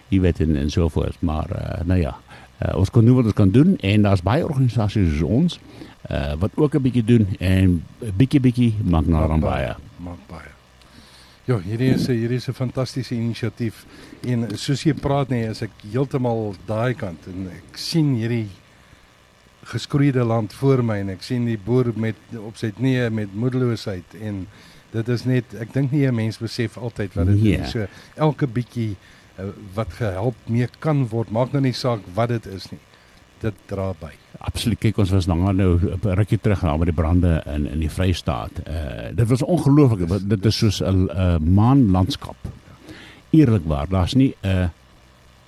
Jy 0.10 0.22
weet 0.24 0.40
en, 0.40 0.56
en 0.56 0.70
so 0.72 0.90
voort, 0.90 1.18
maar 1.20 1.52
uh, 1.52 1.86
nou 1.86 2.00
ja. 2.00 2.16
Uh, 2.56 2.76
ons 2.80 2.90
kan 2.90 3.06
doen 3.06 3.16
wat 3.16 3.26
ons 3.32 3.36
kan 3.36 3.50
doen 3.52 3.76
en 3.84 4.02
daar's 4.06 4.24
baie 4.24 4.46
organisasies 4.48 5.18
soos 5.18 5.24
ons 5.28 5.60
uh, 6.08 6.34
wat 6.40 6.52
ook 6.56 6.76
'n 6.76 6.82
bietjie 6.82 7.04
doen 7.04 7.28
en 7.40 7.84
bietjie 8.16 8.40
bietjie 8.40 8.74
maak 8.84 9.06
na 9.06 9.28
dan 9.28 9.40
baie. 9.40 9.76
Maak 9.98 10.22
baie. 10.28 10.52
Ja, 11.46 11.60
hierdie 11.60 11.94
is 11.94 12.08
hierdie 12.08 12.38
is 12.38 12.48
'n 12.48 12.54
fantastiese 12.54 13.16
inisiatief 13.16 13.86
en 14.22 14.48
soos 14.58 14.84
jy 14.84 14.94
praat 14.94 15.30
nee, 15.30 15.50
is 15.50 15.62
ek 15.62 15.72
heeltemal 15.92 16.56
daai 16.66 16.94
kant 16.94 17.28
en 17.28 17.50
ek 17.52 17.78
sien 17.78 18.16
hierdie 18.16 18.48
geskroeide 19.66 20.24
land 20.24 20.54
voor 20.54 20.84
my 20.84 20.98
en 21.02 21.10
ek 21.10 21.24
sien 21.24 21.46
die 21.46 21.58
boer 21.58 21.92
met 21.96 22.16
op 22.38 22.58
sy 22.58 22.72
knieë 22.72 23.10
met 23.10 23.36
moedeloosheid 23.36 24.18
en 24.22 24.48
dit 24.96 25.10
is 25.10 25.25
net 25.28 25.54
ek 25.60 25.74
dink 25.75 25.92
nie 25.92 26.06
'n 26.08 26.16
mens 26.16 26.38
besef 26.40 26.78
altyd 26.78 27.14
wat 27.20 27.28
dit 27.28 27.42
Nee. 27.44 27.58
is. 27.60 27.72
So 27.72 27.86
elke 28.16 28.48
bietjie 28.48 28.96
uh, 29.40 29.46
wat 29.75 29.94
gehelp 30.00 30.36
mee 30.48 30.68
kan 30.80 31.08
word, 31.12 31.32
maak 31.32 31.52
nou 31.52 31.62
nie 31.62 31.74
saak 31.74 32.00
wat 32.16 32.30
dit 32.30 32.46
is 32.46 32.70
nie. 32.72 32.80
Dit 33.42 33.54
dra 33.68 33.92
by. 34.00 34.12
Absoluut. 34.40 34.80
Kyk, 34.80 34.98
ons 34.98 35.12
was 35.12 35.25
nou 35.28 35.54
nou 35.54 35.75
'n 35.80 36.00
rukkie 36.16 36.40
terug 36.40 36.62
na 36.64 36.78
met 36.78 36.88
die 36.88 36.96
brande 36.96 37.44
in 37.46 37.68
in 37.68 37.80
die 37.80 37.90
Vrystaat. 37.90 38.52
Uh 38.68 39.12
dit 39.16 39.28
was 39.28 39.42
ongelooflik. 39.44 40.28
Dit 40.30 40.46
is 40.46 40.58
soos 40.58 40.82
'n 40.82 41.10
uh, 41.12 41.38
maanlandskap. 41.40 42.36
Eerlikwaar, 43.32 43.88
daar's 43.90 44.14
nie 44.14 44.36
'n 44.44 44.48
uh, 44.48 44.68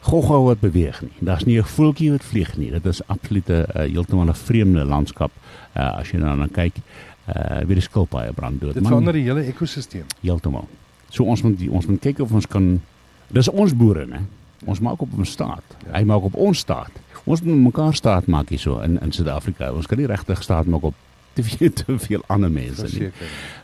gogga 0.01 0.39
wat 0.41 0.59
beweeg 0.59 1.01
nie. 1.01 1.11
Daar's 1.19 1.43
nie 1.45 1.57
'n 1.59 1.63
voeltjie 1.63 2.11
wat 2.11 2.23
vlieg 2.23 2.57
nie. 2.57 2.71
Dit 2.71 2.85
is 2.85 3.01
absoluut 3.07 3.47
'n 3.49 3.51
uh, 3.53 3.65
heeltemal 3.73 4.27
'n 4.29 4.33
vreemde 4.35 4.83
landskap 4.85 5.31
uh, 5.77 5.97
as 5.99 6.11
jy 6.11 6.19
daarna 6.19 6.47
kyk. 6.51 6.75
Uh 7.27 7.65
weer 7.67 7.75
die 7.75 7.81
skilpaaie 7.83 8.31
brand 8.33 8.61
dood. 8.61 8.73
Dit 8.73 8.83
Man, 8.83 8.91
verander 8.91 9.13
die 9.13 9.23
hele 9.27 9.43
ekosisteem. 9.49 10.05
heeltemal. 10.21 10.67
So 11.09 11.23
ons 11.23 11.41
moet 11.43 11.57
die- 11.59 11.69
ons 11.69 11.85
moet 11.85 11.99
kyk 12.01 12.19
of 12.19 12.31
ons 12.31 12.47
kan 12.47 12.81
dis 13.31 13.49
ons 13.49 13.73
boere, 13.75 14.05
né? 14.05 14.21
Ons 14.65 14.79
maak 14.79 15.01
op 15.01 15.09
ons 15.17 15.29
staat. 15.31 15.63
Ja. 15.85 15.97
Hy 15.99 16.03
maak 16.03 16.23
op 16.23 16.35
ons 16.35 16.57
staat. 16.59 16.91
Ons 17.25 17.41
moet 17.41 17.57
mekaar 17.57 17.93
staat 17.95 18.27
maak 18.27 18.49
hierso 18.49 18.79
in 18.79 18.99
in 19.01 19.11
Suid-Afrika. 19.11 19.71
Ons 19.73 19.87
kan 19.87 19.97
nie 19.97 20.07
regtig 20.07 20.43
staat 20.43 20.65
maak 20.65 20.83
op 20.83 20.93
te 21.33 21.43
veel 21.43 21.73
te 21.73 21.97
veel 21.99 22.23
ander 22.27 22.49
mense 22.51 22.87
nie. 22.99 23.11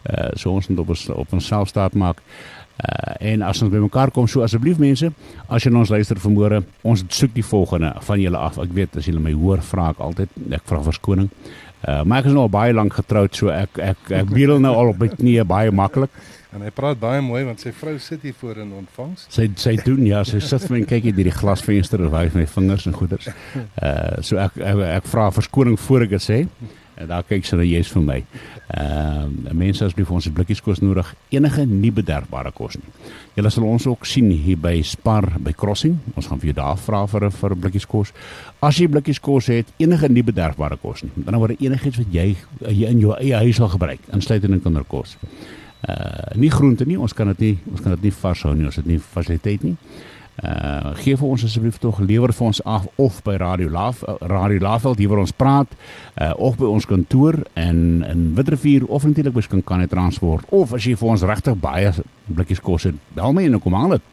Uh 0.09 0.29
so 0.35 0.51
ons 0.51 0.67
moet 0.67 0.79
op 0.79 0.89
ons 0.89 1.09
op 1.09 1.33
onsself 1.33 1.67
staat 1.67 1.93
maak. 1.93 2.19
Uh 2.83 3.31
en 3.33 3.41
as 3.41 3.61
ons 3.61 3.71
bymekaar 3.71 4.11
kom, 4.11 4.27
so 4.27 4.41
asseblief 4.41 4.77
mense, 4.77 5.11
as 5.47 5.63
julle 5.63 5.77
ons 5.77 5.89
luister 5.89 6.17
vanmôre, 6.19 6.63
ons 6.81 7.03
soek 7.07 7.33
die 7.33 7.43
volgende 7.45 7.93
van 7.99 8.19
julle 8.19 8.37
af. 8.37 8.57
Ek 8.59 8.73
weet 8.73 8.97
as 8.97 9.05
julle 9.05 9.19
my 9.19 9.31
hoor, 9.33 9.61
vra 9.61 9.89
ek 9.89 9.99
altyd, 9.99 10.29
ek 10.51 10.61
vra 10.65 10.81
verskoning. 10.83 11.29
Uh 11.83 12.03
maar 12.07 12.23
ek 12.23 12.29
is 12.31 12.35
nou 12.35 12.45
al 12.47 12.53
baie 12.53 12.73
lank 12.75 12.95
getroud, 12.95 13.35
so 13.35 13.51
ek 13.51 13.79
ek 13.81 14.13
ek 14.23 14.31
bedel 14.31 14.61
nou 14.63 14.71
al 14.79 14.93
op 14.93 15.01
my 15.03 15.09
knieë 15.11 15.43
baie 15.47 15.71
maklik. 15.71 16.13
En 16.53 16.61
hy 16.61 16.69
praat 16.75 16.99
baie 17.01 17.21
mooi 17.25 17.41
want 17.47 17.63
sy 17.63 17.71
vrou 17.73 17.95
sit 17.99 18.21
hier 18.21 18.35
voor 18.37 18.61
in 18.61 18.71
ontvangs. 18.77 19.25
Sy 19.33 19.47
sy 19.59 19.73
doen 19.81 20.05
ja, 20.05 20.21
sy 20.27 20.39
sit 20.43 20.67
vir 20.67 20.75
my 20.75 20.83
en 20.83 20.87
kyk 20.91 21.09
hier 21.09 21.17
deur 21.17 21.29
die 21.31 21.35
glasvenster 21.35 22.03
en 22.05 22.13
wys 22.13 22.37
my 22.37 22.45
vingers 22.55 22.87
en 22.87 22.95
goeders. 22.97 23.27
Uh 23.81 24.21
so 24.21 24.39
ek 24.41 24.59
ek, 24.61 24.83
ek 25.01 25.11
vra 25.11 25.27
verskoning 25.33 25.79
voor 25.87 26.07
ek 26.07 26.15
dit 26.15 26.25
sê. 26.27 26.39
En 26.95 27.07
daar 27.09 27.23
kyk 27.25 27.45
sy 27.45 27.57
na 27.57 27.65
jy's 27.65 27.89
vir 27.93 28.03
my. 28.05 28.17
Ehm 28.73 29.33
uh, 29.47 29.53
mense 29.57 29.85
asseblief 29.85 30.11
ons 30.13 30.29
blikkies 30.33 30.61
kos 30.61 30.81
nodig. 30.83 31.09
Enige 31.33 31.65
nie 31.65 31.91
bederfbare 31.91 32.51
kos 32.53 32.77
nie. 32.77 32.91
Julle 33.37 33.49
sal 33.53 33.65
ons 33.65 33.87
ook 33.89 34.05
sien 34.05 34.29
hier 34.29 34.59
by 34.61 34.75
Spar 34.85 35.27
by 35.41 35.55
Crossing. 35.57 35.97
Ons 36.15 36.29
gaan 36.29 36.41
vir 36.41 36.51
jou 36.51 36.57
daar 36.61 36.77
vra 36.77 37.05
vir 37.07 37.25
'n 37.25 37.31
vir 37.31 37.55
blikkies 37.55 37.87
kos. 37.87 38.13
As 38.61 38.77
jy 38.77 38.87
blikkies 38.87 39.19
kos 39.19 39.47
het, 39.47 39.67
enige 39.77 40.09
nie 40.09 40.23
bederfbare 40.23 40.77
kos 40.77 41.03
nie. 41.03 41.11
Met 41.15 41.27
ander 41.27 41.39
woorde 41.39 41.57
enigiets 41.59 41.97
wat 41.97 42.13
jy, 42.13 42.35
jy 42.69 42.87
in 42.89 42.99
jou 42.99 43.15
eie 43.17 43.35
huis 43.35 43.55
sal 43.55 43.69
gebruik, 43.69 43.99
insluitend 44.13 44.53
in 44.53 44.61
kinderkos. 44.61 45.17
Uh 45.87 46.35
nie 46.35 46.49
groente 46.49 46.85
nie, 46.85 46.99
ons 46.99 47.13
kan 47.13 47.27
dit 47.27 47.39
nie 47.39 47.57
ons 47.71 47.81
kan 47.81 47.91
dit 47.91 48.03
nie 48.03 48.11
vars 48.11 48.41
hou 48.43 48.53
nie, 48.55 48.65
ons 48.65 48.75
het 48.75 48.85
nie 48.85 48.99
fasiliteit 48.99 49.63
nie. 49.63 49.75
Gee 51.03 51.17
vir 51.17 51.27
ons 51.27 51.43
asseblief 51.45 51.77
tog 51.77 51.99
lewer 52.01 52.33
vir 52.33 52.47
ons 52.47 52.61
af 52.65 52.87
of 52.97 53.19
by 53.23 53.35
Radio 53.37 53.69
Laaf 53.69 54.01
uh, 54.03 54.15
Radio 54.31 54.59
Laafveld 54.59 54.97
hier 54.97 55.11
waar 55.11 55.21
ons 55.21 55.35
praat 55.35 55.75
uh 56.17 56.31
of 56.37 56.57
by 56.57 56.65
ons 56.65 56.87
kantoor 56.89 57.37
in 57.53 58.03
in 58.07 58.31
Witrifuur 58.35 58.87
of 58.87 59.05
natuurlik 59.05 59.33
by 59.33 59.45
Skinkane 59.45 59.87
Transport 59.87 60.49
of 60.49 60.73
as 60.73 60.87
jy 60.87 60.95
vir 60.97 61.09
ons 61.13 61.25
regtig 61.29 61.59
baie 61.61 61.93
blikkies 62.25 62.63
kos 62.65 62.89
het 62.89 62.97
bel 63.13 63.33
my 63.33 63.45
en 63.45 63.59
kom 63.61 63.77
haal 63.77 63.97
dit. 63.97 64.09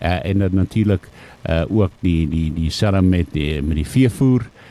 Uh 0.00 0.18
en 0.24 0.46
dit 0.46 0.52
natuurlik 0.52 1.08
uh 1.48 1.64
ook 1.68 1.92
die 2.00 2.24
die 2.28 2.48
die 2.54 2.70
selfe 2.70 3.02
met 3.02 3.32
die 3.32 3.60
met 3.62 3.76
die 3.76 3.88
veevoer 3.88 4.48
uh 4.48 4.68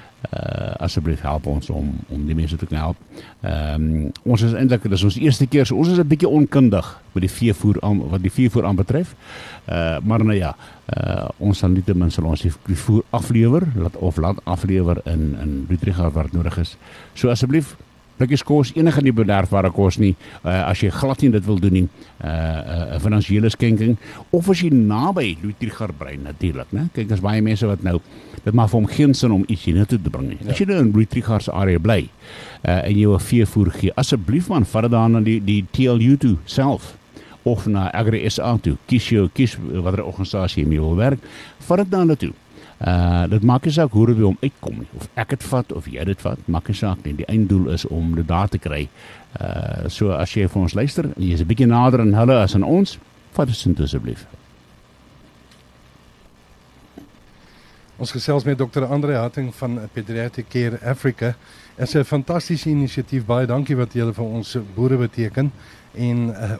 asseblief 0.81 1.21
help 1.21 1.45
ons 1.45 1.69
om 1.69 1.91
om 2.09 2.25
die 2.25 2.35
mense 2.35 2.57
te 2.57 2.65
kan 2.65 2.77
help. 2.77 2.97
Ehm 3.41 3.83
um, 3.83 4.11
ons 4.23 4.41
is 4.41 4.53
eintlik 4.53 4.89
dis 4.89 5.03
ons 5.03 5.17
eerste 5.21 5.47
keer 5.47 5.65
so 5.65 5.77
ons 5.77 5.91
is 5.93 5.99
'n 5.99 6.07
bietjie 6.07 6.29
onkundig 6.29 6.87
met 7.13 7.21
die 7.21 7.31
veevoer 7.31 7.77
aan 7.81 8.01
wat 8.09 8.21
die 8.21 8.31
veevoer 8.31 8.65
aanbetref. 8.65 9.15
Uh 9.65 9.97
maar 10.03 10.23
nou 10.23 10.37
ja, 10.37 10.55
uh 10.97 11.29
ons 11.37 11.57
sal 11.57 11.69
nietemin 11.69 12.11
sal 12.11 12.25
ons 12.25 12.41
die, 12.41 12.51
die 12.65 12.75
voer 12.75 13.03
aflewer 13.09 13.67
laat 13.75 13.95
of 13.95 14.17
laat 14.17 14.39
aflewer 14.43 15.01
in 15.05 15.35
in 15.41 15.65
Ludwigshaaf 15.69 16.13
waar 16.13 16.23
dit 16.23 16.33
nodig 16.33 16.57
is. 16.57 16.77
So 17.13 17.29
asseblief 17.29 17.75
blikkies 18.17 18.43
kos 18.45 18.73
enige 18.75 19.01
nie 19.05 19.13
bederfbare 19.15 19.71
kos 19.73 19.99
nie. 20.01 20.13
Uh, 20.43 20.69
as 20.69 20.81
jy 20.81 20.91
glad 20.93 21.21
nie 21.23 21.31
dit 21.33 21.45
wil 21.45 21.59
doen 21.61 21.73
nie 21.73 21.85
uh 21.85 22.27
'n 22.27 22.95
uh, 22.95 22.99
finansiële 22.99 23.49
skenking. 23.49 23.97
Of 24.31 24.49
as 24.49 24.61
jy 24.61 24.69
naby 24.69 25.37
Ludwigshaaf 25.43 25.93
bly 25.97 26.17
natuurlik 26.21 26.71
né? 26.71 26.89
Kyk 26.93 27.11
as 27.11 27.21
baie 27.21 27.41
mense 27.41 27.65
wat 27.67 27.83
nou 27.83 27.99
dit 28.43 28.53
maak 28.53 28.69
vir 28.69 28.79
hom 28.79 28.87
geen 28.87 29.13
sin 29.13 29.31
om 29.31 29.43
iets 29.47 29.63
hiernatoe 29.63 30.01
te 30.01 30.09
bring 30.09 30.29
nie. 30.29 30.37
Ja. 30.41 30.51
as 30.51 30.59
jy 30.59 30.65
nou 30.65 30.79
in 30.79 30.91
Ludwigshaaf 30.91 31.41
se 31.41 31.51
area 31.51 31.79
bly 31.79 32.09
uh, 32.65 32.83
en 32.83 32.95
jy 32.97 33.07
'n 33.07 33.19
veevoer 33.19 33.71
gee 33.71 33.91
asseblief 33.95 34.49
man 34.49 34.65
vat 34.65 34.81
dit 34.81 34.91
dan 34.91 35.11
na 35.11 35.19
die 35.19 35.39
die 35.43 35.65
TLU 35.71 36.17
toe 36.17 36.37
self 36.45 36.97
of 37.43 37.65
na 37.67 37.89
Agri 37.95 38.29
SA 38.29 38.57
toe. 38.57 38.77
Kies 38.87 39.09
jou 39.09 39.29
kies 39.33 39.57
watter 39.83 40.03
organisasie 40.03 40.63
jy 40.63 40.69
mee 40.69 40.79
wil 40.79 40.95
werk 40.95 41.19
vat 41.67 41.77
dit 41.77 41.91
dan 41.91 42.07
na 42.07 42.15
toe 42.15 42.33
Uh 42.77 43.25
dit 43.29 43.43
maak 43.43 43.65
nie 43.65 43.73
saak 43.73 43.91
hoe 43.91 44.13
by 44.13 44.21
hom 44.21 44.37
uitkom 44.41 44.75
nie 44.83 44.89
of 44.93 45.07
ek 45.17 45.29
dit 45.33 45.43
vat 45.49 45.71
of 45.73 45.87
jy 45.89 46.03
dit 46.05 46.19
vat 46.21 46.47
maak 46.47 46.67
nie 46.69 46.77
saak 46.77 46.99
nie 47.05 47.15
die 47.17 47.25
einddoel 47.25 47.71
is 47.73 47.85
om 47.89 48.15
dit 48.15 48.27
daar 48.27 48.49
te 48.49 48.59
kry. 48.61 48.83
Uh 49.41 49.89
so 49.89 50.11
as 50.13 50.35
jy 50.35 50.45
vir 50.47 50.61
ons 50.61 50.75
luister 50.77 51.09
en 51.09 51.15
jy 51.17 51.33
is 51.33 51.41
'n 51.41 51.47
bietjie 51.47 51.65
nader 51.65 52.01
aan 52.01 52.13
hulle 52.13 52.37
as 52.37 52.55
aan 52.55 52.63
ons, 52.63 52.99
vat 53.33 53.47
dit 53.47 53.79
asseblief. 53.79 54.27
Ons 57.97 58.11
gesels 58.11 58.43
met 58.43 58.57
Dr. 58.57 58.85
Andre 58.85 59.15
Hatting 59.17 59.55
van 59.55 59.79
Pediatric 59.93 60.45
Care 60.49 60.79
Africa. 60.85 61.33
Dit 61.75 61.87
is 61.87 61.95
'n 61.95 62.03
fantastiese 62.03 62.69
inisiatief. 62.69 63.25
Baie 63.25 63.47
dankie 63.47 63.75
wat 63.75 63.93
julle 63.93 64.13
vir 64.13 64.25
ons 64.25 64.57
boere 64.75 64.97
beteken. 64.97 65.51
En 65.95 66.29
uh 66.29 66.57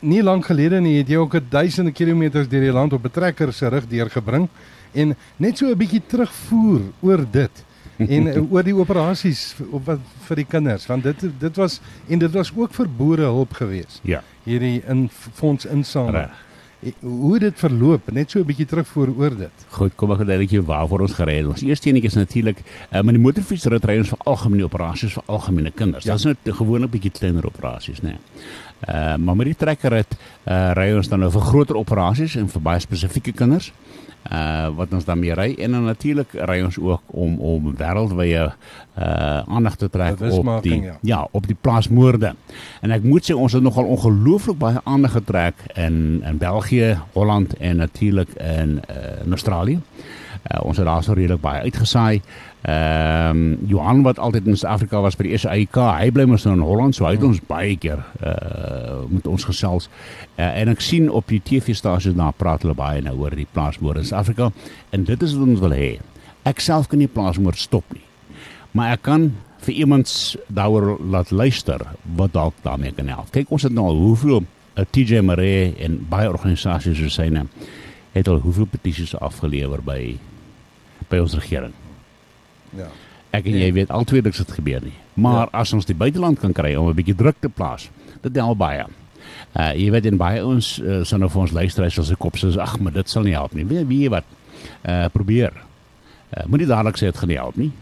nie 0.00 0.22
lank 0.22 0.44
gelede 0.46 0.80
nie 0.80 0.98
het 0.98 1.08
jy 1.08 1.16
ook 1.16 1.34
'n 1.34 1.46
duisende 1.48 1.92
kilometers 1.92 2.48
deur 2.48 2.60
die 2.60 2.72
land 2.72 2.92
op 2.92 3.04
'n 3.04 3.10
trekker 3.10 3.52
se 3.52 3.68
rug 3.68 3.86
deurgebring 3.88 4.48
en 4.92 5.16
net 5.36 5.58
so 5.58 5.66
'n 5.66 5.76
bietjie 5.76 6.02
terugvoer 6.06 6.80
oor 7.00 7.26
dit 7.30 7.64
en 7.98 8.26
uh, 8.26 8.52
oor 8.52 8.62
die 8.62 8.74
operasies 8.74 9.54
op 9.70 9.84
wat 9.86 9.98
vir 10.26 10.36
die 10.36 10.44
kinders 10.44 10.86
want 10.86 11.02
dit 11.02 11.24
dit 11.38 11.56
was 11.56 11.80
en 12.08 12.18
dit 12.18 12.30
was 12.32 12.52
ook 12.56 12.72
vir 12.74 12.88
boere 12.88 13.22
hulp 13.22 13.52
geweest 13.52 14.00
Ja. 14.02 14.22
hierdie 14.44 14.82
in 14.86 15.08
fonds 15.10 15.64
insameling 15.66 16.16
Reg. 16.16 16.30
Eh, 16.30 16.51
hoe 17.00 17.38
dit 17.38 17.58
verloop 17.58 18.10
net 18.12 18.30
so 18.30 18.40
'n 18.40 18.46
bietjie 18.46 18.66
terugvoer 18.66 19.10
oor 19.16 19.36
dit 19.36 19.66
Goed, 19.68 19.94
kom 19.96 20.10
ek 20.10 20.18
verduidelik 20.18 20.50
jou 20.50 20.64
waarvoor 20.66 21.00
ons 21.00 21.12
gery 21.12 21.36
het. 21.36 21.46
Ons 21.46 21.62
eerste 21.62 21.88
enetjie 21.88 22.10
is 22.10 22.14
natuurlik 22.14 22.58
uh, 22.92 23.00
met 23.02 23.14
die 23.14 23.22
motorfietsrit 23.22 23.84
ry 23.84 23.98
ons 23.98 24.08
vir 24.08 24.18
algemene 24.24 24.64
operasies 24.64 25.12
vir 25.12 25.22
algemene 25.26 25.70
kinders. 25.70 26.04
Ja. 26.04 26.12
Dit 26.12 26.24
is 26.24 26.24
net 26.24 26.56
gewoonlik 26.56 26.90
bietjie 26.90 27.10
kleiner 27.10 27.46
operasies, 27.46 28.02
né? 28.02 28.16
Nee. 28.16 28.18
Uh 28.88 29.16
maar 29.16 29.36
met 29.36 29.46
die 29.46 29.56
trekkerrit 29.56 30.16
uh 30.46 30.72
ry 30.74 30.92
ons 30.96 31.08
dan 31.08 31.20
nou 31.20 31.30
vir 31.30 31.40
groter 31.40 31.76
operasies 31.76 32.36
en 32.36 32.48
vir 32.48 32.62
baie 32.62 32.80
spesifieke 32.80 33.32
kinders. 33.32 33.72
Uh 34.30 34.68
wat 34.78 34.92
ons 34.94 35.04
dan 35.04 35.18
mee 35.18 35.34
ry 35.34 35.48
en 35.58 35.74
dan 35.74 35.84
natuurlik 35.84 36.30
ry 36.46 36.60
ons 36.62 36.78
ook 36.78 37.02
om 37.06 37.40
om 37.40 37.72
wêreldwye 37.76 38.44
uh 38.46 39.42
aandag 39.48 39.76
te 39.76 39.88
trek 39.90 40.20
op 40.20 40.62
die 40.62 40.80
ja. 40.80 40.96
ja, 41.02 41.28
op 41.30 41.46
die 41.46 41.56
plaasmoorde. 41.60 42.34
En 42.80 42.94
ek 42.94 43.02
moet 43.02 43.26
sê 43.26 43.34
ons 43.34 43.52
het 43.52 43.62
nogal 43.62 43.90
ongelooflik 43.90 44.58
baie 44.62 44.80
aandag 44.84 45.18
getrek 45.18 45.66
in 45.74 46.22
in 46.22 46.38
België, 46.38 46.98
Holland 47.12 47.56
en 47.58 47.76
natuurlik 47.76 48.30
in 48.38 48.78
uh, 48.90 49.24
in 49.24 49.30
Australië. 49.30 49.80
Uh, 50.42 50.64
ons 50.66 50.76
het 50.76 50.86
daar 50.86 51.02
so 51.02 51.12
redelik 51.12 51.40
baie 51.40 51.60
uitgesaai. 51.60 52.22
Ehm 52.62 53.36
um, 53.36 53.58
Johan 53.66 54.02
wat 54.02 54.18
altyd 54.18 54.46
in 54.46 54.56
Suid-Afrika 54.56 55.00
was 55.02 55.16
by 55.18 55.24
die 55.26 55.38
SAIK, 55.38 55.76
hy 55.98 56.10
bly 56.14 56.28
mos 56.30 56.44
nou 56.46 56.52
in 56.54 56.62
Holland, 56.62 56.94
so 56.94 57.08
hy 57.08 57.16
het 57.16 57.24
ons 57.26 57.40
baie 57.48 57.74
keer 57.74 58.04
uh 58.22 59.00
met 59.10 59.26
ons 59.26 59.46
gesels. 59.48 59.88
Uh, 60.36 60.46
en 60.46 60.70
ek 60.70 60.84
sien 60.84 61.08
op 61.10 61.26
die 61.26 61.40
TV-stasies 61.42 62.14
daar 62.14 62.36
praat 62.38 62.62
hulle 62.62 62.76
baie 62.78 63.02
nou 63.02 63.16
oor 63.18 63.34
die 63.34 63.48
plaasmoord 63.50 64.04
in 64.04 64.06
Suid-Afrika 64.06 64.52
en 64.94 65.08
dit 65.10 65.26
is 65.26 65.34
wat 65.34 65.48
ons 65.48 65.64
wil 65.64 65.74
hê. 65.74 65.90
Ek 66.46 66.62
self 66.62 66.86
kan 66.86 67.02
nie 67.02 67.10
plaasmoord 67.10 67.58
stop 67.58 67.90
nie. 67.96 68.06
Maar 68.78 68.94
ek 68.94 69.04
kan 69.10 69.28
vir 69.66 69.74
iemand 69.82 70.14
daaroor 70.46 71.02
laat 71.02 71.34
luister 71.34 71.82
wat 72.14 72.32
dalk 72.38 72.54
daarmee 72.62 72.94
kan 72.94 73.10
help. 73.10 73.34
Kyk, 73.34 73.50
ons 73.50 73.66
het 73.66 73.74
nou 73.74 73.90
al 73.90 74.02
hoeveel 74.06 74.42
uh, 74.42 74.86
TJ 74.86 75.26
Maree 75.26 75.72
en 75.82 75.98
baie 76.10 76.30
organisasies 76.30 76.98
soos 77.02 77.18
syne 77.18 77.48
het 78.14 78.28
al 78.28 78.42
hoeveel 78.44 78.70
petisies 78.70 79.16
afgelewer 79.18 79.82
by 79.82 80.02
by 81.10 81.18
ons 81.18 81.34
regering. 81.34 81.74
Ja. 82.76 82.88
Ek 83.32 83.46
en 83.48 83.56
jy 83.56 83.70
weet 83.72 83.90
al 83.90 84.04
twee 84.08 84.22
dinge 84.22 84.36
het 84.36 84.52
gebeur 84.52 84.82
nie. 84.84 84.96
Maar 85.14 85.46
ja. 85.46 85.60
as 85.62 85.72
ons 85.72 85.88
die 85.88 85.96
buiteland 85.96 86.40
kan 86.40 86.52
kry 86.52 86.74
om 86.76 86.88
'n 86.88 86.96
bietjie 86.96 87.16
druk 87.16 87.36
te 87.40 87.48
plaas, 87.48 87.88
dit 88.20 88.36
help 88.36 88.58
baie. 88.58 88.84
Uh 89.56 89.72
jy 89.76 89.90
weet 89.90 90.06
in 90.06 90.16
baie 90.16 90.44
ons 90.44 90.78
uh, 90.78 91.02
sal 91.04 91.18
nou 91.18 91.30
vir 91.30 91.40
ons 91.40 91.52
luisteraars 91.52 91.98
as 91.98 92.06
se 92.06 92.16
kop 92.16 92.36
sê 92.36 92.52
ag, 92.60 92.78
maar 92.80 92.92
dit 92.92 93.08
sal 93.08 93.22
nie 93.22 93.36
help 93.36 93.54
nie. 93.54 93.64
Weet 93.64 93.86
wie 93.86 94.08
wat 94.10 94.24
uh 94.84 95.08
probeer. 95.12 95.52
Uh, 96.36 96.44
Moenie 96.46 96.66
dadelik 96.66 96.96
sê 96.96 97.10
dit 97.10 97.16
gaan 97.16 97.28
nie 97.28 97.40
help 97.40 97.56
nie. 97.56 97.72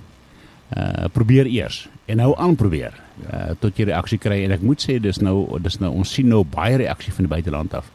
Uh 0.77 1.09
probeer 1.13 1.47
eers 1.47 1.89
en 2.07 2.17
nou 2.17 2.35
aan 2.39 2.57
probeer. 2.57 2.95
Uh 3.27 3.55
tot 3.59 3.77
jy 3.77 3.85
reaksie 3.91 4.19
kry 4.19 4.45
en 4.45 4.53
ek 4.53 4.63
moet 4.63 4.83
sê 4.83 5.01
dis 5.03 5.19
nou 5.19 5.59
dis 5.59 5.79
nou 5.81 5.93
ons 5.93 6.15
sien 6.15 6.29
nou 6.29 6.45
baie 6.45 6.77
reaksie 6.77 7.13
van 7.13 7.27
die 7.27 7.35
buiteland 7.35 7.75
af 7.75 7.91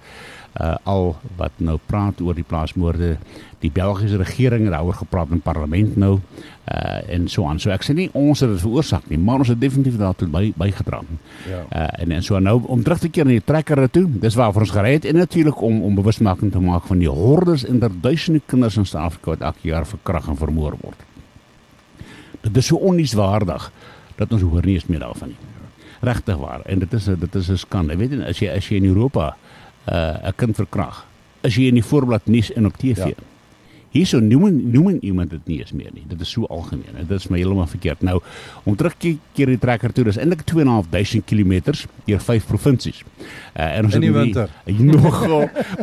uh, 0.62 0.75
al 0.83 1.15
wat 1.38 1.51
nou 1.57 1.77
praat 1.85 2.21
oor 2.21 2.35
die 2.35 2.45
plaasmoorde. 2.47 3.15
Die 3.59 3.71
Belgiese 3.74 4.17
regering 4.21 4.67
het 4.67 4.75
daaroor 4.75 4.93
gepraat 4.93 5.31
in 5.33 5.41
parlement 5.41 5.95
nou 5.97 6.19
uh, 6.19 7.13
en 7.13 7.27
so 7.31 7.47
aan. 7.47 7.59
So 7.59 7.74
ek 7.74 7.85
sê 7.85 7.95
nie 7.97 8.07
ons 8.13 8.43
het 8.43 8.51
dit 8.51 8.62
veroorsaak 8.62 9.07
nie 9.12 9.19
maar 9.21 9.43
ons 9.43 9.51
het 9.51 9.59
definitief 9.62 9.97
daartoe 10.00 10.27
by 10.31 10.43
bygedra. 10.57 11.01
Ja. 11.50 11.63
uh, 11.63 11.88
en 12.03 12.15
en 12.15 12.24
so 12.25 12.39
nou 12.39 12.59
om 12.71 12.83
terug 12.83 13.03
te 13.05 13.09
keer 13.09 13.27
na 13.27 13.35
die 13.35 13.45
trekker 13.45 13.85
toe 13.89 14.05
dis 14.27 14.38
waar 14.39 14.53
vir 14.55 14.67
ons 14.67 14.75
gered 14.75 15.09
en 15.09 15.19
natuurlik 15.21 15.62
om 15.65 15.81
om 15.88 15.97
bewusmaking 16.00 16.53
te 16.53 16.62
maak 16.63 16.88
van 16.91 17.01
die 17.03 17.12
hordes 17.12 17.65
en 17.65 17.81
duisende 17.85 18.41
kinders 18.45 18.77
in 18.77 18.85
Suid-Afrika 18.85 19.35
wat 19.35 19.41
elke 19.41 19.67
jaar 19.67 19.85
verkragt 19.85 20.29
en 20.29 20.38
vermoor 20.38 20.77
word. 20.81 21.03
Dit 22.45 22.57
is 22.57 22.69
so 22.69 22.77
onnieswaardig 22.77 23.71
dat 24.15 24.31
ons 24.31 24.41
hoor 24.45 24.65
nie 24.65 24.77
eens 24.77 24.88
meer 24.88 25.03
daarvan 25.03 25.33
nie. 25.33 25.41
Regtig 26.05 26.38
waar 26.38 26.62
en 26.69 26.79
dit 26.79 26.93
is 26.93 27.05
dit 27.05 27.35
is 27.35 27.50
'n 27.50 27.57
skande. 27.57 27.97
Weet 27.97 28.12
jy 28.12 28.21
as 28.24 28.39
jy 28.39 28.50
as 28.50 28.69
jy 28.69 28.77
in 28.77 28.85
Europa 28.85 29.35
uh, 29.89 30.27
'n 30.27 30.35
kind 30.35 30.55
verkrag. 30.55 31.05
Is 31.41 31.55
jy 31.55 31.67
in 31.67 31.77
die 31.77 31.85
voorblad 31.85 32.25
nuus 32.25 32.53
en 32.53 32.65
op 32.65 32.77
TV? 32.77 32.97
Ja. 32.97 33.34
Hierso 33.95 34.19
noem 34.19 34.57
noem 34.73 34.97
iemand 35.07 35.31
dit 35.31 35.47
nie 35.47 35.57
eens 35.61 35.71
meer 35.71 35.93
nie. 35.95 36.03
Dit 36.09 36.19
is 36.21 36.31
so 36.35 36.47
algemeen. 36.51 36.97
Dit 36.99 37.15
is 37.15 37.29
my 37.31 37.39
heeltemal 37.39 37.69
verkeerd. 37.71 38.03
Nou 38.03 38.19
om 38.67 38.75
terug 38.75 38.97
te 38.99 39.13
keer 39.37 39.53
die 39.53 39.59
trekker 39.61 39.93
toe, 39.95 40.03
dis 40.09 40.19
eintlik 40.19 40.43
2.500 40.51 41.23
km 41.29 41.53
deur 42.05 42.23
vyf 42.27 42.47
provinsies. 42.49 43.03
Uh, 43.55 43.69
en 43.77 43.87
ons 43.87 43.95
in 43.95 44.03
die 44.03 44.11
het 44.11 44.19
winter. 44.19 44.51
Die, 44.65 44.83
nog 44.83 45.21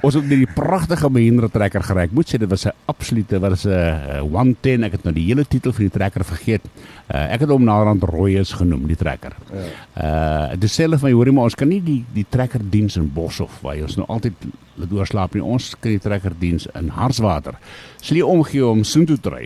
ons 0.02 0.14
het 0.19 0.26
met 0.26 0.42
die 0.42 0.49
pragtige 0.50 1.09
Mahindra 1.09 1.49
trekker 1.49 1.85
gery. 1.87 2.04
Ek 2.11 2.16
moet 2.16 2.28
sê 2.28 2.40
dit 2.42 2.50
was 2.50 2.66
'n 2.69 2.75
absolute 2.90 3.40
wat 3.40 3.57
is 3.57 3.64
'n 3.64 4.21
110. 4.21 4.85
Ek 4.85 4.92
het 4.92 5.04
nou 5.04 5.14
die 5.14 5.25
hele 5.31 5.45
titel 5.49 5.73
van 5.73 5.88
die 5.88 5.95
trekker 5.97 6.25
vergeet. 6.25 6.69
Uh, 7.09 7.33
ek 7.33 7.40
het 7.40 7.49
hom 7.49 7.64
naderhand 7.64 8.02
Rooies 8.02 8.52
genoem, 8.52 8.87
die 8.87 8.97
trekker. 8.97 9.33
Ja. 9.52 9.64
Uh 9.97 10.61
dis 10.61 10.75
self 10.75 11.02
my 11.02 11.12
hoorie 11.12 11.33
maar 11.33 11.49
ons 11.49 11.54
kan 11.54 11.69
nie 11.69 11.81
die 11.83 12.04
die 12.12 12.26
trekker 12.28 12.61
diens 12.71 12.97
in 12.97 13.09
Boshoff 13.12 13.62
waar 13.62 13.81
ons 13.83 13.97
nou 13.97 14.07
altyd 14.07 14.35
laat 14.81 14.93
oorslaap 14.93 15.35
nie. 15.37 15.45
Ons 15.45 15.73
kry 15.79 15.97
die 15.97 16.05
trekker 16.05 16.37
diens 16.38 16.69
in 16.79 16.93
Harswater. 16.97 17.59
Sal 18.02 18.21
jy 18.21 18.29
omgee 18.29 18.64
om 18.67 18.85
soontoe 18.87 19.19
te 19.21 19.33
ry? 19.35 19.45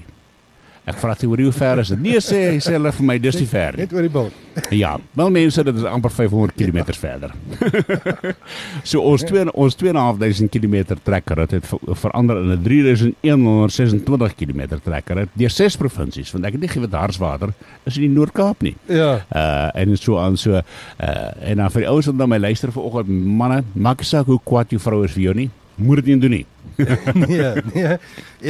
Ek 0.87 1.01
vra 1.03 1.17
jy 1.19 1.27
hoe 1.27 1.51
ver 1.51 1.81
is 1.83 1.89
dit? 1.91 1.99
Nee 1.99 2.21
sê 2.23 2.41
hy 2.53 2.59
sê 2.63 2.77
hulle 2.77 2.93
vir 2.95 3.07
my 3.09 3.17
dis 3.19 3.37
nie 3.41 3.49
ver 3.51 3.75
nie. 3.75 3.83
Net 3.83 3.95
oor 3.97 4.05
die 4.07 4.13
bult. 4.13 4.43
Ja, 4.71 4.93
wel 5.19 5.33
mense 5.35 5.65
dit 5.67 5.81
is 5.81 5.87
amper 5.91 6.13
500 6.15 6.55
km 6.55 6.95
verder. 6.95 7.35
so 8.91 9.03
ons 9.03 9.25
twee 9.27 9.43
ons 9.51 9.77
2.500 9.83 10.47
km 10.55 10.95
trekker 11.03 11.43
het, 11.43 11.57
het 11.59 11.67
verander 12.05 12.39
in 12.45 12.55
'n 12.55 12.63
3126 12.63 14.39
km 14.39 14.79
trekker 14.85 15.25
het 15.25 15.35
deur 15.35 15.51
ses 15.51 15.77
provinsies 15.77 16.31
want 16.33 16.47
ek 16.47 16.55
het 16.55 16.63
nie 16.63 16.71
geweet 16.71 16.95
Harswater 16.95 17.51
is 17.85 17.99
in 17.99 18.07
die 18.07 18.15
Noord-Kaap 18.15 18.63
nie. 18.63 18.77
Ja. 18.87 19.27
Uh 19.35 19.75
en 19.75 19.97
so 19.99 20.19
aan 20.23 20.39
so 20.39 20.55
uh 20.55 20.63
en 21.43 21.57
dan 21.57 21.71
vir 21.71 21.83
die 21.83 21.91
ouens 21.91 22.07
wat 22.07 22.15
na 22.15 22.27
my 22.27 22.39
luister 22.39 22.71
vanoggend 22.73 23.11
manne, 23.11 23.65
maak 23.75 24.07
saak 24.07 24.27
hoe 24.27 24.39
kwaad 24.39 24.71
jou 24.71 24.81
vrou 24.81 25.03
is 25.05 25.13
vir 25.19 25.23
jou 25.23 25.35
nie. 25.35 25.51
Moet 25.77 26.01
dit 26.01 26.07
nie 26.15 26.19
doen 26.19 26.31
nie. 26.31 26.47
nee, 27.27 27.53
nee. 27.73 27.97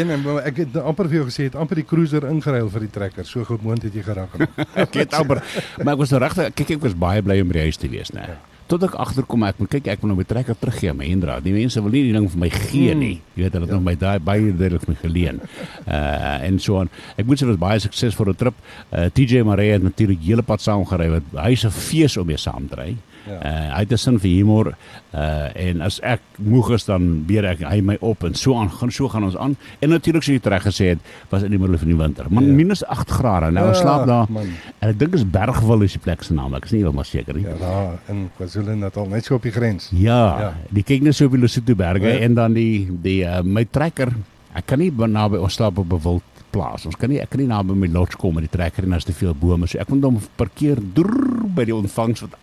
En, 0.02 0.10
ek 0.46 0.60
het 0.62 0.76
amper 0.78 1.08
vir 1.10 1.20
jou 1.20 1.28
gesê 1.28 1.46
het 1.48 1.56
amper 1.58 1.80
die 1.82 1.86
cruiser 1.86 2.26
ingeruil 2.30 2.68
vir 2.70 2.86
die 2.86 2.92
trekker. 2.94 3.26
So 3.26 3.46
goed 3.46 3.64
moontlik 3.66 3.90
het 3.90 4.00
jy 4.00 4.04
geraak. 4.06 4.36
ek 4.86 5.00
het 5.02 5.16
amper 5.18 5.42
maar 5.82 5.94
ek 5.96 6.02
was 6.04 6.12
nou 6.14 6.20
regtig 6.22 6.52
kyk 6.58 6.76
ek 6.76 6.84
was 6.86 6.94
baie 6.98 7.24
bly 7.26 7.40
om 7.42 7.50
by 7.50 7.58
die 7.58 7.66
huis 7.66 7.80
te 7.82 7.90
wees, 7.90 8.12
né. 8.14 8.28
Ja. 8.30 8.36
Tot 8.66 8.82
ek 8.82 8.96
agterkom 8.98 9.44
ek 9.46 9.60
moet 9.62 9.70
kyk 9.76 9.90
ek 9.92 10.02
moet 10.02 10.10
nou 10.10 10.18
my 10.18 10.26
trekker 10.26 10.58
teruggee 10.58 10.94
my 10.94 11.06
Hendra. 11.06 11.38
Die 11.42 11.54
mense 11.54 11.82
wil 11.82 11.94
nie 11.94 12.02
die 12.08 12.14
ding 12.14 12.26
vir 12.30 12.40
my 12.42 12.50
gee 12.54 12.92
hmm. 12.92 13.02
nie. 13.02 13.18
Jy 13.34 13.44
weet 13.44 13.58
hulle 13.58 13.68
het 13.68 13.74
ja. 13.74 13.78
nog 13.78 13.84
my 13.86 13.96
daai 14.00 14.16
baie 14.26 14.54
duidelik 14.54 14.86
my 14.90 14.96
geleen. 15.02 15.42
Uh 15.86 16.46
en 16.46 16.58
so 16.62 16.80
aan. 16.80 16.90
Ek 17.18 17.26
moet 17.26 17.42
sê 17.42 17.46
was 17.50 17.60
baie 17.62 17.82
suksesvolle 17.82 18.34
trip. 18.38 18.58
Uh 18.90 19.06
TJ 19.14 19.46
Maree 19.46 19.74
het 19.76 19.86
natuurlik 19.86 20.22
hele 20.26 20.46
pad 20.46 20.62
saam 20.62 20.86
gery 20.86 21.12
wat 21.18 21.30
hy 21.38 21.54
se 21.58 21.70
fees 21.74 22.18
om 22.18 22.26
mee 22.26 22.42
saam 22.42 22.66
te 22.70 22.80
ry. 22.80 22.90
Ja. 23.26 23.38
Uh, 23.42 23.74
hy 23.74 23.80
het 23.84 23.92
'n 23.92 23.98
sin 23.98 24.18
vir 24.18 24.30
humor 24.30 24.66
uh 25.14 25.48
en 25.54 25.80
as 25.80 26.00
ek 26.00 26.20
moeg 26.38 26.70
is 26.70 26.84
dan 26.84 27.24
beer 27.26 27.44
ek 27.44 27.62
hy 27.64 27.80
my 27.80 27.96
op 28.00 28.24
en 28.24 28.34
so 28.34 28.54
aan 28.54 28.70
gaan 28.70 28.90
so 28.90 29.08
gaan 29.08 29.24
ons 29.24 29.36
aan. 29.36 29.56
En 29.80 29.88
natuurlik 29.88 30.22
soos 30.22 30.34
jy 30.36 30.50
reg 30.50 30.62
gesê 30.62 30.84
het, 30.94 30.98
was 31.30 31.42
in 31.42 31.50
die 31.50 31.58
middel 31.58 31.78
van 31.78 31.88
die 31.88 31.96
winter. 31.96 32.26
Man 32.30 32.46
ja. 32.46 32.52
minus 32.52 32.84
8 32.84 33.10
grade. 33.10 33.50
Nou 33.50 33.66
ja, 33.66 33.74
slaap 33.74 34.06
daar. 34.06 34.26
Man. 34.28 34.52
En 34.78 34.88
ek 34.88 34.98
dink 34.98 35.14
is 35.14 35.24
Bergwil 35.30 35.82
is 35.82 35.92
die 35.92 36.02
plek 36.02 36.22
se 36.22 36.34
naam. 36.34 36.54
Ek 36.54 36.64
is 36.64 36.70
nie 36.70 36.80
heeltemal 36.80 37.04
seker 37.04 37.34
nie. 37.34 37.44
Ja, 37.46 37.56
daar 37.60 37.98
in 38.12 38.30
KwaZulu-Natal, 38.36 39.08
net 39.08 39.24
so 39.24 39.34
op 39.34 39.42
die 39.42 39.52
grens. 39.52 39.90
Ja. 39.90 40.22
ja. 40.40 40.54
Die 40.70 40.84
kyk 40.86 41.02
net 41.02 41.18
so 41.18 41.26
op 41.26 41.32
die 41.32 41.40
Lesotho 41.40 41.74
berge 41.74 42.08
ja. 42.08 42.22
en 42.26 42.34
dan 42.34 42.56
die 42.56 42.86
die 43.02 43.20
uh, 43.24 43.42
my 43.42 43.64
trekker. 43.64 44.14
Ek 44.56 44.66
kan 44.66 44.80
nie 44.80 44.90
naby 44.90 45.36
ons 45.36 45.54
slaap 45.54 45.78
op 45.78 45.92
'n 45.92 46.02
wild 46.02 46.36
plaas. 46.50 46.86
Ons 46.86 46.96
kan 46.96 47.10
nie 47.12 47.20
ek 47.20 47.30
kan 47.30 47.40
nie 47.42 47.50
naby 47.50 47.76
my 47.76 47.88
lodge 47.92 48.16
kom 48.20 48.34
met 48.34 48.46
die 48.46 48.52
trekker 48.52 48.84
en 48.84 48.96
as 48.96 49.04
te 49.04 49.12
veel 49.12 49.34
bome. 49.34 49.66
So 49.66 49.78
ek 49.78 49.92
moet 49.92 50.06
hom 50.08 50.20
parkeer 50.36 50.80
drrr, 50.96 51.46
by 51.56 51.64
die 51.68 51.76
ontvangs 51.76 52.24
wat 52.24 52.36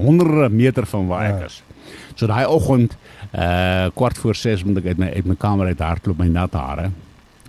honderde 0.00 0.48
meter 0.52 0.86
van 0.86 1.06
waar 1.10 1.28
ek 1.30 1.38
ja. 1.38 1.50
is. 1.50 1.62
So 2.14 2.26
daai 2.26 2.46
oggend 2.46 2.96
uh 3.30 3.86
kwart 3.94 4.18
voor 4.18 4.34
6 4.34 4.64
moet 4.64 4.82
ek 4.82 4.90
uit 4.92 4.98
my 4.98 5.08
uit 5.14 5.30
my 5.32 5.36
kamer 5.38 5.70
uit 5.70 5.80
hardloop 5.80 6.18
my 6.18 6.28
nat 6.28 6.54
hare. 6.58 6.90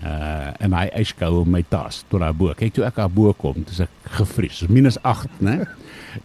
Uh 0.01 0.49
en 0.59 0.73
hy 0.73 0.87
yskou 1.03 1.45
my 1.45 1.63
tas 1.69 2.03
tot 2.07 2.21
daar 2.23 2.35
bo. 2.35 2.53
Kyk 2.57 2.73
toe 2.73 2.85
ek 2.87 2.99
daar 3.01 3.11
bo 3.11 3.33
kom, 3.33 3.63
dis 3.67 3.83
ek 3.85 4.11
gevries. 4.17 4.63
Minus 4.69 4.99
8, 5.01 5.29
né? 5.39 5.61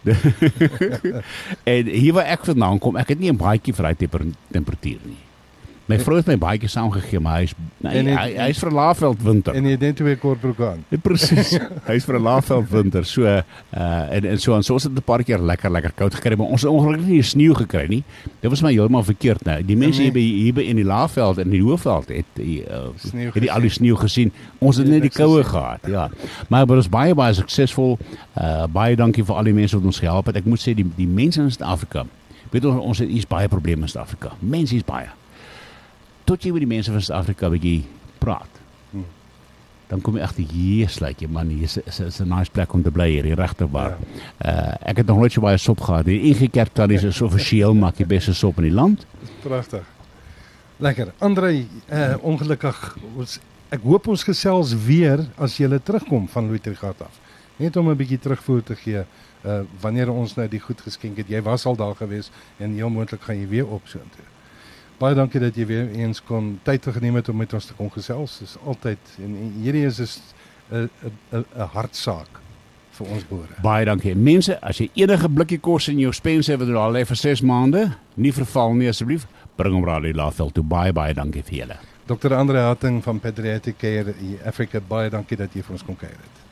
en 1.73 1.87
hier 1.87 2.13
waar 2.17 2.33
ek 2.33 2.49
vandaan 2.49 2.79
kom, 2.83 2.97
ek 2.99 3.15
het 3.15 3.19
nie 3.19 3.31
'n 3.31 3.39
baadjie 3.39 3.73
vir 3.73 3.87
daai 3.87 4.07
temperatuur 4.51 5.01
nie. 5.05 5.26
My 5.87 5.95
vrou 6.03 6.17
het 6.19 6.27
my 6.27 6.35
baie 6.35 6.67
saamgegee, 6.67 7.19
maar 7.23 7.37
hy's 7.39 7.53
nee, 7.79 8.01
hy, 8.01 8.11
hy, 8.11 8.31
hy 8.35 8.47
is 8.51 8.59
vir 8.59 8.69
'n 8.71 8.75
laafveld 8.75 9.21
winter. 9.23 9.55
En 9.55 9.67
jy 9.69 9.77
dink 9.79 9.95
twee 9.95 10.17
kortbroek 10.19 10.59
aan. 10.59 10.81
Ja, 10.91 10.97
Presies. 10.99 11.53
hy's 11.91 12.03
vir 12.03 12.17
'n 12.19 12.23
laafveld 12.25 12.67
winter. 12.69 13.05
So 13.07 13.23
uh 13.23 13.39
en 13.71 14.25
en 14.33 14.39
so 14.39 14.55
en 14.55 14.63
so 14.63 14.75
het 14.75 14.91
'n 14.91 15.01
paar 15.01 15.23
keer 15.23 15.39
lekker 15.39 15.71
lekker 15.71 15.91
koud 15.95 16.15
gekry, 16.15 16.35
maar 16.35 16.51
ons 16.51 16.61
het 16.61 16.71
ongelukkig 16.71 17.07
nie 17.07 17.21
sneeu 17.21 17.55
gekry 17.55 17.85
nie. 17.87 18.03
Dit 18.41 18.49
was 18.49 18.61
my 18.61 18.73
heeltemal 18.73 19.03
verkeerd 19.03 19.45
nou. 19.45 19.63
Die 19.63 19.77
mense 19.77 20.01
hier 20.01 20.11
by 20.11 20.19
hier 20.19 20.53
by 20.53 20.61
in 20.67 20.75
die 20.75 20.85
laafveld 20.85 21.37
en 21.37 21.49
die 21.49 21.61
hoofveld 21.63 22.09
het 22.09 22.25
die 22.33 22.65
uh, 22.67 22.91
het 23.31 23.41
die 23.41 23.51
al 23.51 23.61
die 23.61 23.71
sneeu 23.71 23.95
gesien. 23.95 24.31
Ons 24.59 24.77
het 24.77 24.87
net 24.87 25.01
die 25.01 25.13
koue 25.13 25.43
gehad. 25.43 25.87
Ja. 25.87 26.09
Maar 26.49 26.65
dit 26.65 26.75
was 26.75 26.89
baie 26.89 27.15
baie 27.15 27.33
suksesvol. 27.33 27.97
Uh 28.35 28.67
baie 28.67 28.95
dankie 28.95 29.23
vir 29.23 29.35
al 29.35 29.43
die 29.43 29.53
mense 29.55 29.75
wat 29.75 29.85
ons 29.85 29.99
gehelp 29.99 30.25
het. 30.25 30.35
Ek 30.35 30.45
moet 30.45 30.59
sê 30.59 30.75
die 30.75 30.85
die 30.97 31.07
mense 31.07 31.39
in 31.41 31.51
Suid-Afrika. 31.51 32.03
Weet 32.51 32.65
ons 32.65 32.83
ons 32.83 32.99
het 32.99 33.09
iets 33.09 33.27
baie 33.27 33.47
probleme 33.47 33.81
in 33.81 33.87
Suid-Afrika. 33.87 34.35
Mense 34.39 34.75
is 34.75 34.83
baie 34.83 35.07
tot 36.27 36.43
jy 36.43 36.51
met 36.55 36.65
die 36.65 36.69
mense 36.69 36.91
van 36.91 37.03
Suid-Afrika 37.03 37.49
bietjie 37.53 37.85
praat. 38.21 38.59
Hmm. 38.91 39.05
Dan 39.87 40.01
kom 40.03 40.17
jy 40.19 40.25
agter 40.25 40.47
hier 40.51 40.89
sluit 40.91 41.21
jy 41.23 41.29
man, 41.31 41.51
hier 41.53 41.67
is 41.69 41.77
is, 41.85 41.99
is 42.03 42.19
'n 42.21 42.27
nice 42.27 42.51
plek 42.51 42.73
om 42.73 42.83
te 42.83 42.91
bly 42.91 43.09
hier, 43.09 43.35
regtig 43.35 43.69
waar. 43.71 43.95
Ja. 44.43 44.51
Uh 44.51 44.89
ek 44.91 44.97
het 44.97 45.07
nog 45.07 45.17
nooit 45.17 45.31
so 45.31 45.41
baie 45.41 45.57
sop 45.57 45.81
gehad. 45.81 46.05
Die 46.05 46.21
Inge 46.31 46.49
Kerk 46.49 46.75
daar 46.75 46.91
is 46.91 47.15
so 47.15 47.25
offisieel 47.25 47.73
maak 47.73 47.95
die 47.95 48.05
beste 48.05 48.33
sop 48.33 48.57
in 48.57 48.63
die 48.63 48.73
land. 48.73 49.05
Pragtig. 49.41 49.85
Lekker. 50.77 51.13
Andre, 51.17 51.65
uh 51.89 52.15
ongelukkig 52.21 52.97
ons 53.15 53.39
ek 53.69 53.81
hoop 53.83 54.07
ons 54.07 54.23
gesels 54.23 54.75
weer 54.85 55.25
as 55.37 55.57
jy 55.57 55.79
terugkom 55.83 56.27
van 56.27 56.47
Louistrigard 56.47 57.01
af. 57.01 57.19
Net 57.57 57.75
om 57.75 57.89
'n 57.89 57.95
bietjie 57.95 58.19
terugvoer 58.19 58.63
te 58.63 58.75
gee 58.75 59.05
uh 59.45 59.61
wanneer 59.81 60.11
ons 60.11 60.35
nou 60.35 60.47
die 60.47 60.59
goed 60.59 60.81
geskenk 60.81 61.17
het. 61.17 61.27
Jy 61.29 61.41
was 61.41 61.65
al 61.65 61.75
daar 61.75 61.95
gewees 61.95 62.31
en 62.57 62.73
heel 62.73 62.89
moontlik 62.89 63.21
gaan 63.21 63.39
jy 63.39 63.47
weer 63.47 63.67
op 63.67 63.81
so 63.85 63.99
intoe. 63.99 64.36
Baie 64.97 65.13
dankie 65.13 65.39
dat 65.39 65.55
jy 65.55 65.65
weer 65.69 65.89
eens 65.93 66.23
kon 66.25 66.55
tyd 66.65 66.87
geneem 66.89 67.19
het 67.19 67.29
om 67.29 67.37
met 67.37 67.53
ons 67.53 67.65
te 67.69 67.75
kom 67.77 67.89
gesels. 67.93 68.39
Dis 68.41 68.55
altyd 68.65 69.11
en, 69.21 69.35
en 69.43 69.51
hierdie 69.61 69.85
is 69.85 69.99
'n 70.01 70.89
'n 71.31 71.45
'n 71.55 71.67
hartsaak 71.73 72.41
vir 72.97 73.07
ons 73.07 73.27
boere. 73.27 73.61
Baie 73.61 73.85
dankie. 73.85 74.15
Mense, 74.15 74.57
as 74.61 74.77
jy 74.77 74.89
enige 74.95 75.29
blikkie 75.29 75.59
kos 75.59 75.87
in 75.87 75.99
jou 75.99 76.13
spens 76.13 76.47
het 76.47 76.59
wat 76.59 76.69
al 76.69 76.91
lê 76.97 77.05
vir 77.05 77.15
6 77.15 77.41
maande, 77.41 77.91
nie 78.15 78.33
verval 78.33 78.73
nie 78.73 78.89
asseblief. 78.89 79.27
Bring 79.55 79.73
hom 79.73 79.85
raai 79.85 80.13
Laveld 80.13 80.53
toe. 80.53 80.63
Baie 80.63 80.93
baie 80.93 81.13
dankie 81.13 81.43
vir 81.43 81.57
julle. 81.57 81.77
Dr. 82.07 82.33
Andre 82.33 82.57
Hatting 82.57 83.03
van 83.03 83.19
Pediatric 83.19 83.77
Care 83.77 84.13
Africa. 84.45 84.79
Baie 84.79 85.09
dankie 85.09 85.37
dat 85.37 85.53
jy 85.53 85.61
vir 85.61 85.73
ons 85.73 85.83
kom 85.83 85.95
kuier 85.95 86.15
het. 86.15 86.46